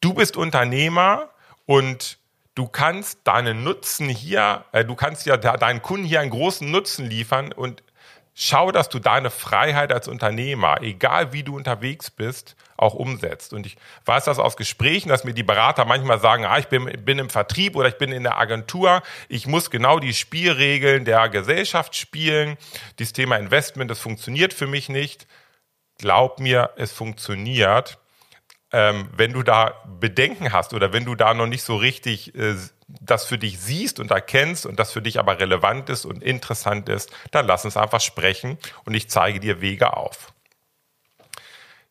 Du 0.00 0.14
bist 0.14 0.36
Unternehmer 0.36 1.30
und 1.64 2.18
du 2.54 2.66
kannst 2.66 3.20
deinen 3.24 3.64
Nutzen 3.64 4.08
hier, 4.08 4.64
äh, 4.72 4.84
du 4.84 4.94
kannst 4.94 5.24
ja 5.26 5.36
deinen 5.36 5.80
Kunden 5.80 6.04
hier 6.04 6.20
einen 6.20 6.30
großen 6.30 6.70
Nutzen 6.70 7.08
liefern 7.08 7.52
und 7.52 7.82
schau, 8.34 8.72
dass 8.72 8.88
du 8.88 8.98
deine 8.98 9.30
Freiheit 9.30 9.92
als 9.92 10.08
Unternehmer, 10.08 10.80
egal 10.82 11.32
wie 11.32 11.42
du 11.42 11.56
unterwegs 11.56 12.10
bist, 12.10 12.56
auch 12.76 12.94
umsetzt. 12.94 13.52
Und 13.52 13.66
ich 13.66 13.76
weiß 14.06 14.24
das 14.24 14.38
aus 14.38 14.56
Gesprächen, 14.56 15.08
dass 15.08 15.24
mir 15.24 15.34
die 15.34 15.42
Berater 15.42 15.84
manchmal 15.84 16.20
sagen, 16.20 16.44
ah, 16.44 16.58
ich 16.58 16.68
bin, 16.68 16.84
bin 17.04 17.18
im 17.18 17.30
Vertrieb 17.30 17.76
oder 17.76 17.88
ich 17.88 17.98
bin 17.98 18.10
in 18.10 18.22
der 18.22 18.38
Agentur, 18.38 19.02
ich 19.28 19.46
muss 19.46 19.70
genau 19.70 19.98
die 19.98 20.14
Spielregeln 20.14 21.04
der 21.04 21.28
Gesellschaft 21.28 21.94
spielen. 21.94 22.56
Dieses 22.98 23.12
Thema 23.12 23.36
Investment, 23.36 23.90
das 23.90 24.00
funktioniert 24.00 24.54
für 24.54 24.66
mich 24.66 24.88
nicht. 24.88 25.26
Glaub 25.98 26.40
mir, 26.40 26.70
es 26.76 26.92
funktioniert. 26.92 27.98
Ähm, 28.72 29.10
wenn 29.14 29.34
du 29.34 29.42
da 29.42 29.74
Bedenken 30.00 30.52
hast 30.52 30.72
oder 30.72 30.94
wenn 30.94 31.04
du 31.04 31.14
da 31.14 31.34
noch 31.34 31.46
nicht 31.46 31.62
so 31.62 31.76
richtig 31.76 32.34
äh, 32.34 32.54
das 33.00 33.24
für 33.24 33.38
dich 33.38 33.60
siehst 33.60 34.00
und 34.00 34.10
erkennst 34.10 34.66
und 34.66 34.78
das 34.78 34.92
für 34.92 35.02
dich 35.02 35.18
aber 35.18 35.38
relevant 35.38 35.88
ist 35.88 36.04
und 36.04 36.22
interessant 36.22 36.88
ist, 36.88 37.10
dann 37.30 37.46
lass 37.46 37.64
uns 37.64 37.76
einfach 37.76 38.00
sprechen 38.00 38.58
und 38.84 38.94
ich 38.94 39.08
zeige 39.08 39.40
dir 39.40 39.60
Wege 39.60 39.96
auf. 39.96 40.32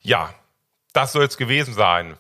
Ja, 0.02 0.34
das 0.94 1.14
soll 1.14 1.26
es 1.26 1.38
gewesen 1.38 1.74
sein. 1.74 2.18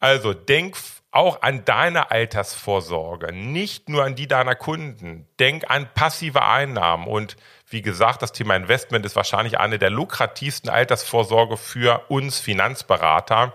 Also 0.00 0.32
denk 0.32 0.76
auch 1.10 1.42
an 1.42 1.64
deine 1.64 2.10
Altersvorsorge, 2.10 3.32
nicht 3.32 3.88
nur 3.88 4.04
an 4.04 4.14
die 4.14 4.28
deiner 4.28 4.54
Kunden. 4.54 5.26
Denk 5.40 5.70
an 5.70 5.88
passive 5.94 6.42
Einnahmen 6.42 7.06
und 7.06 7.36
wie 7.70 7.82
gesagt, 7.82 8.22
das 8.22 8.32
Thema 8.32 8.56
Investment 8.56 9.04
ist 9.04 9.16
wahrscheinlich 9.16 9.58
eine 9.58 9.78
der 9.78 9.90
lukrativsten 9.90 10.70
Altersvorsorge 10.70 11.56
für 11.56 12.04
uns 12.08 12.38
Finanzberater. 12.38 13.54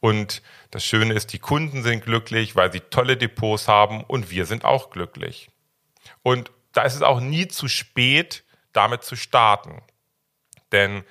Und 0.00 0.42
das 0.70 0.84
Schöne 0.84 1.14
ist, 1.14 1.32
die 1.32 1.38
Kunden 1.38 1.82
sind 1.82 2.04
glücklich, 2.04 2.54
weil 2.56 2.72
sie 2.72 2.80
tolle 2.80 3.16
Depots 3.16 3.68
haben 3.68 4.04
und 4.04 4.30
wir 4.30 4.46
sind 4.46 4.64
auch 4.64 4.90
glücklich. 4.90 5.50
Und 6.22 6.50
da 6.72 6.82
ist 6.82 6.94
es 6.94 7.02
auch 7.02 7.20
nie 7.20 7.48
zu 7.48 7.68
spät, 7.68 8.44
damit 8.72 9.02
zu 9.02 9.16
starten. 9.16 9.82
Denn 10.72 11.04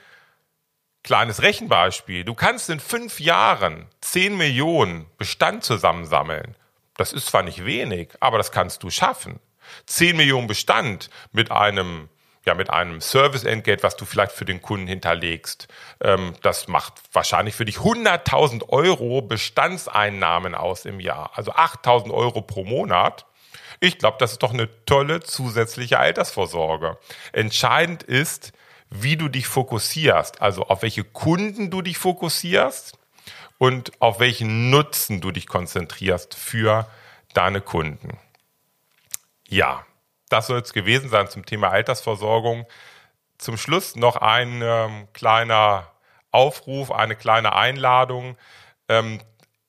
kleines 1.04 1.42
Rechenbeispiel, 1.42 2.24
du 2.24 2.34
kannst 2.34 2.70
in 2.70 2.80
fünf 2.80 3.20
Jahren 3.20 3.88
10 4.02 4.38
Millionen 4.38 5.08
Bestand 5.18 5.64
zusammensammeln. 5.64 6.56
Das 6.96 7.14
ist 7.14 7.28
zwar 7.28 7.44
nicht 7.44 7.66
wenig, 7.66 8.10
aber 8.20 8.38
das 8.38 8.52
kannst 8.52 8.84
du 8.84 8.90
schaffen. 8.90 9.40
10 9.86 10.16
Millionen 10.16 10.48
Bestand 10.48 11.10
mit 11.32 11.52
einem 11.52 12.10
ja, 12.48 12.56
mit 12.56 12.70
einem 12.70 13.02
Serviceentgelt, 13.02 13.84
was 13.84 13.98
du 13.98 14.06
vielleicht 14.06 14.32
für 14.32 14.46
den 14.46 14.62
Kunden 14.62 14.88
hinterlegst. 14.88 15.68
Ähm, 16.02 16.34
das 16.42 16.68
macht 16.68 16.94
wahrscheinlich 17.12 17.54
für 17.56 17.66
dich 17.66 17.78
100.000 17.78 18.70
Euro 18.70 19.22
Bestandseinnahmen 19.22 20.56
aus 20.56 20.86
im 20.86 21.00
Jahr, 21.00 21.32
also 21.36 21.52
8.000 21.52 22.12
Euro 22.12 22.42
pro 22.42 22.64
Monat. 22.64 23.26
Ich 23.82 24.00
glaube, 24.00 24.18
das 24.20 24.32
ist 24.32 24.44
doch 24.44 24.54
eine 24.54 24.70
tolle 24.86 25.20
zusätzliche 25.20 26.00
Altersvorsorge. 26.00 26.98
Entscheidend 27.34 28.02
ist, 28.02 28.54
wie 28.90 29.18
du 29.18 29.28
dich 29.28 29.46
fokussierst, 29.48 30.42
also 30.42 30.64
auf 30.64 30.82
welche 30.82 31.04
Kunden 31.04 31.70
du 31.70 31.82
dich 31.82 31.98
fokussierst 31.98 32.98
und 33.58 33.92
auf 34.02 34.20
welchen 34.20 34.70
Nutzen 34.70 35.20
du 35.20 35.32
dich 35.32 35.48
konzentrierst 35.48 36.34
für 36.34 36.88
deine 37.34 37.60
Kunden. 37.60 38.18
Ja, 39.50 39.86
das 40.30 40.48
soll 40.48 40.60
es 40.60 40.74
gewesen 40.74 41.10
sein 41.10 41.28
zum 41.28 41.46
Thema 41.46 41.70
Altersversorgung. 41.70 42.66
Zum 43.38 43.58
Schluss 43.58 43.96
noch 43.96 44.16
ein 44.18 44.62
ähm, 44.64 45.08
kleiner 45.14 45.92
Aufruf, 46.32 46.92
eine 46.92 47.16
kleine 47.16 47.56
Einladung. 47.56 48.38
Ähm, 48.90 49.20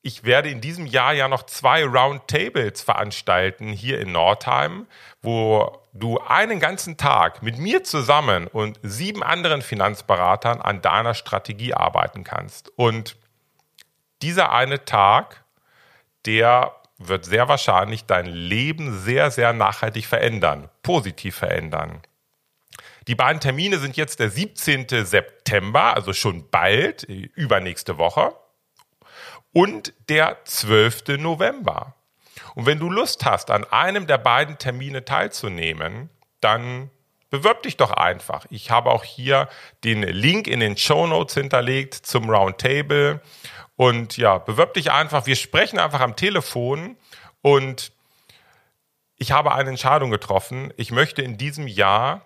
ich 0.01 0.23
werde 0.23 0.49
in 0.49 0.61
diesem 0.61 0.85
Jahr 0.85 1.13
ja 1.13 1.27
noch 1.27 1.43
zwei 1.43 1.83
Roundtables 1.83 2.81
veranstalten 2.81 3.67
hier 3.69 3.99
in 3.99 4.11
Nordheim, 4.11 4.87
wo 5.21 5.77
du 5.93 6.19
einen 6.19 6.59
ganzen 6.59 6.97
Tag 6.97 7.43
mit 7.43 7.57
mir 7.57 7.83
zusammen 7.83 8.47
und 8.47 8.79
sieben 8.81 9.23
anderen 9.23 9.61
Finanzberatern 9.61 10.61
an 10.61 10.81
deiner 10.81 11.13
Strategie 11.13 11.73
arbeiten 11.73 12.23
kannst. 12.23 12.71
Und 12.77 13.17
dieser 14.21 14.51
eine 14.51 14.85
Tag, 14.85 15.43
der 16.25 16.78
wird 16.99 17.25
sehr 17.25 17.47
wahrscheinlich 17.47 18.05
dein 18.05 18.25
Leben 18.27 18.99
sehr, 18.99 19.31
sehr 19.31 19.53
nachhaltig 19.53 20.05
verändern, 20.05 20.69
positiv 20.83 21.35
verändern. 21.35 22.01
Die 23.07 23.15
beiden 23.15 23.39
Termine 23.39 23.79
sind 23.79 23.97
jetzt 23.97 24.19
der 24.19 24.29
17. 24.29 24.87
September, 25.05 25.95
also 25.95 26.13
schon 26.13 26.49
bald, 26.51 27.03
übernächste 27.03 27.97
Woche, 27.97 28.35
und 29.51 29.93
der 30.09 30.37
12. 30.45 31.17
November. 31.17 31.95
Und 32.53 32.65
wenn 32.65 32.79
du 32.79 32.89
Lust 32.89 33.25
hast, 33.25 33.49
an 33.49 33.63
einem 33.65 34.05
der 34.05 34.17
beiden 34.17 34.57
Termine 34.57 35.05
teilzunehmen, 35.05 36.09
dann 36.41 36.91
bewirb 37.29 37.63
dich 37.63 37.77
doch 37.77 37.91
einfach. 37.91 38.45
Ich 38.49 38.71
habe 38.71 38.91
auch 38.91 39.03
hier 39.03 39.49
den 39.83 40.03
Link 40.03 40.47
in 40.47 40.59
den 40.59 40.77
Show 40.77 41.07
Notes 41.07 41.35
hinterlegt 41.35 41.93
zum 41.93 42.29
Roundtable 42.29 43.21
und 43.79 44.17
ja, 44.17 44.39
bewirb 44.39 44.73
dich 44.73 44.91
einfach. 44.91 45.25
Wir 45.25 45.37
sprechen 45.37 45.79
einfach 45.79 46.01
am 46.01 46.17
Telefon 46.17 46.97
und 47.41 47.93
ich 49.15 49.31
habe 49.31 49.53
eine 49.53 49.69
Entscheidung 49.69 50.11
getroffen. 50.11 50.73
Ich 50.75 50.91
möchte 50.91 51.21
in 51.21 51.37
diesem 51.37 51.65
Jahr 51.65 52.25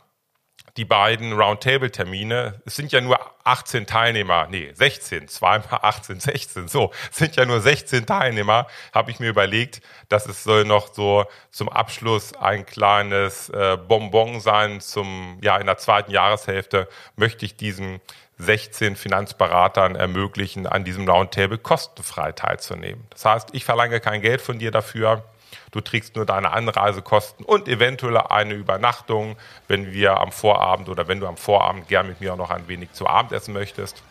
die 0.78 0.86
beiden 0.86 1.34
Roundtable-Termine, 1.34 2.60
es 2.66 2.76
sind 2.76 2.92
ja 2.92 3.02
nur 3.02 3.20
18 3.44 3.86
Teilnehmer, 3.86 4.48
nee, 4.50 4.72
16, 4.74 5.28
zweimal 5.28 5.68
18, 5.84 6.20
16, 6.20 6.68
so, 6.68 6.92
es 7.12 7.18
sind 7.18 7.36
ja 7.36 7.46
nur 7.46 7.62
16 7.62 8.08
Teilnehmer, 8.08 8.66
habe 8.92 9.12
ich 9.12 9.20
mir 9.20 9.30
überlegt, 9.30 9.82
dass 10.10 10.26
es 10.26 10.44
soll 10.44 10.66
noch 10.66 10.92
so 10.92 11.26
zum 11.52 11.70
Abschluss 11.70 12.34
ein 12.34 12.66
kleines 12.66 13.50
äh, 13.50 13.78
Bonbon 13.78 14.40
sein 14.40 14.82
zum, 14.82 15.38
ja, 15.44 15.58
in 15.58 15.68
der 15.68 15.78
zweiten 15.78 16.10
Jahreshälfte 16.10 16.90
möchte 17.16 17.46
ich 17.46 17.56
diesen 17.56 18.02
16 18.38 18.96
Finanzberatern 18.96 19.96
ermöglichen, 19.96 20.68
an 20.68 20.84
diesem 20.84 21.08
Roundtable 21.08 21.58
kostenfrei 21.58 22.32
teilzunehmen. 22.32 23.06
Das 23.12 23.26
heißt, 23.26 23.50
ich 23.54 23.66
verlange 23.66 24.00
kein 24.00 24.22
Geld 24.22 24.42
von 24.42 24.60
dir 24.60 24.72
dafür. 24.72 25.24
Du 25.72 25.82
trägst 25.82 26.16
nur 26.16 26.26
deine 26.26 26.52
Anreisekosten 26.52 27.46
und 27.46 27.68
eventuell 27.68 28.18
eine 28.18 28.54
Übernachtung, 28.54 29.38
wenn 29.68 29.92
wir 29.92 30.20
am 30.20 30.32
Vorabend 30.32 30.90
oder 30.90 31.08
wenn 31.08 31.20
du 31.20 31.28
am 31.28 31.38
Vorabend 31.38 31.88
gern 31.88 32.08
mit 32.08 32.22
mir 32.22 32.34
auch 32.34 32.38
noch 32.38 32.50
ein 32.50 32.68
wenig 32.68 32.92
zu 32.94 33.08
Abend 33.08 33.32
essen 33.32 33.54
möchtest. 33.54 34.04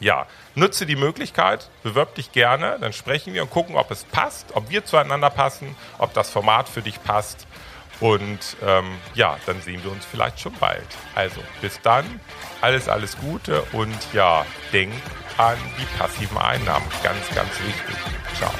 Ja, 0.00 0.26
nutze 0.54 0.84
die 0.84 0.96
Möglichkeit, 0.96 1.70
bewirb 1.82 2.16
dich 2.16 2.32
gerne, 2.32 2.76
dann 2.80 2.92
sprechen 2.92 3.34
wir 3.34 3.42
und 3.42 3.50
gucken, 3.50 3.76
ob 3.76 3.90
es 3.90 4.04
passt, 4.04 4.48
ob 4.54 4.68
wir 4.68 4.84
zueinander 4.84 5.30
passen, 5.30 5.76
ob 5.98 6.12
das 6.12 6.28
Format 6.28 6.68
für 6.68 6.82
dich 6.82 7.02
passt. 7.04 7.46
Und 8.02 8.56
ähm, 8.66 8.98
ja, 9.14 9.38
dann 9.46 9.62
sehen 9.62 9.82
wir 9.84 9.92
uns 9.92 10.04
vielleicht 10.04 10.40
schon 10.40 10.52
bald. 10.54 10.86
Also 11.14 11.40
bis 11.60 11.80
dann, 11.82 12.04
alles, 12.60 12.88
alles 12.88 13.16
Gute 13.16 13.62
und 13.72 13.96
ja, 14.12 14.44
denk 14.72 14.92
an 15.38 15.56
die 15.78 15.98
passiven 15.98 16.36
Einnahmen. 16.36 16.84
Ganz, 17.04 17.32
ganz 17.32 17.50
wichtig. 17.60 17.96
Ciao. 18.36 18.50